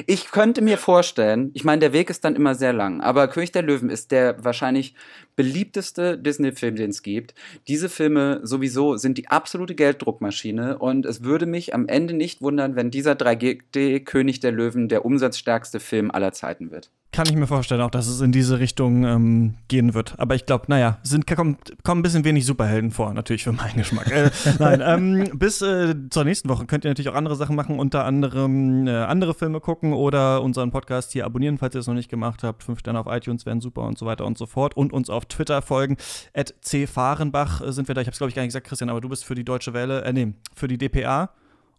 [0.05, 3.51] Ich könnte mir vorstellen, ich meine, der Weg ist dann immer sehr lang, aber König
[3.51, 4.95] der Löwen ist der wahrscheinlich
[5.36, 7.34] beliebteste Disney-Film, den es gibt.
[7.67, 12.75] Diese Filme sowieso sind die absolute Gelddruckmaschine und es würde mich am Ende nicht wundern,
[12.75, 16.91] wenn dieser 3D König der Löwen der umsatzstärkste Film aller Zeiten wird.
[17.11, 20.13] Kann ich mir vorstellen, auch dass es in diese Richtung ähm, gehen wird.
[20.19, 23.77] Aber ich glaube, naja, sind, kommt, kommen ein bisschen wenig Superhelden vor, natürlich für meinen
[23.77, 24.11] Geschmack.
[24.11, 27.80] äh, nein, ähm, bis äh, zur nächsten Woche könnt ihr natürlich auch andere Sachen machen,
[27.80, 31.93] unter anderem äh, andere Filme gucken oder unseren Podcast hier abonnieren, falls ihr es noch
[31.93, 32.63] nicht gemacht habt.
[32.63, 34.76] Fünf Sterne auf iTunes wären super und so weiter und so fort.
[34.76, 35.95] Und uns auf Twitter folgen.
[36.34, 36.88] At C.
[36.88, 38.01] Fahrenbach sind wir da.
[38.01, 39.76] Ich habe es, glaube ich, gar nicht gesagt, Christian, aber du bist für die Deutsche
[39.76, 41.30] Welle, äh, nee, für die DPA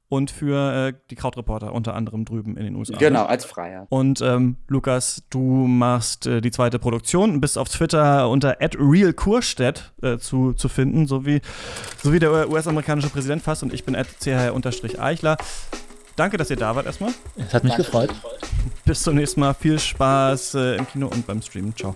[0.09, 2.97] und für äh, die Krautreporter unter anderem drüben in den USA.
[2.97, 3.89] Genau, als Freier.
[3.89, 10.19] Und ähm, Lukas, du machst äh, die zweite Produktion, bist auf Twitter unter @realkurstedt äh,
[10.19, 11.41] zu, zu finden, so wie,
[12.01, 15.37] so wie der US-amerikanische Präsident fast und ich bin @chr_eichler.
[16.17, 17.13] Danke, dass ihr da wart erstmal.
[17.37, 18.11] Es hat mich Danke, gefreut.
[18.85, 19.55] Bis zum nächsten Mal.
[19.55, 21.75] Viel Spaß äh, im Kino und beim Streamen.
[21.77, 21.95] Ciao.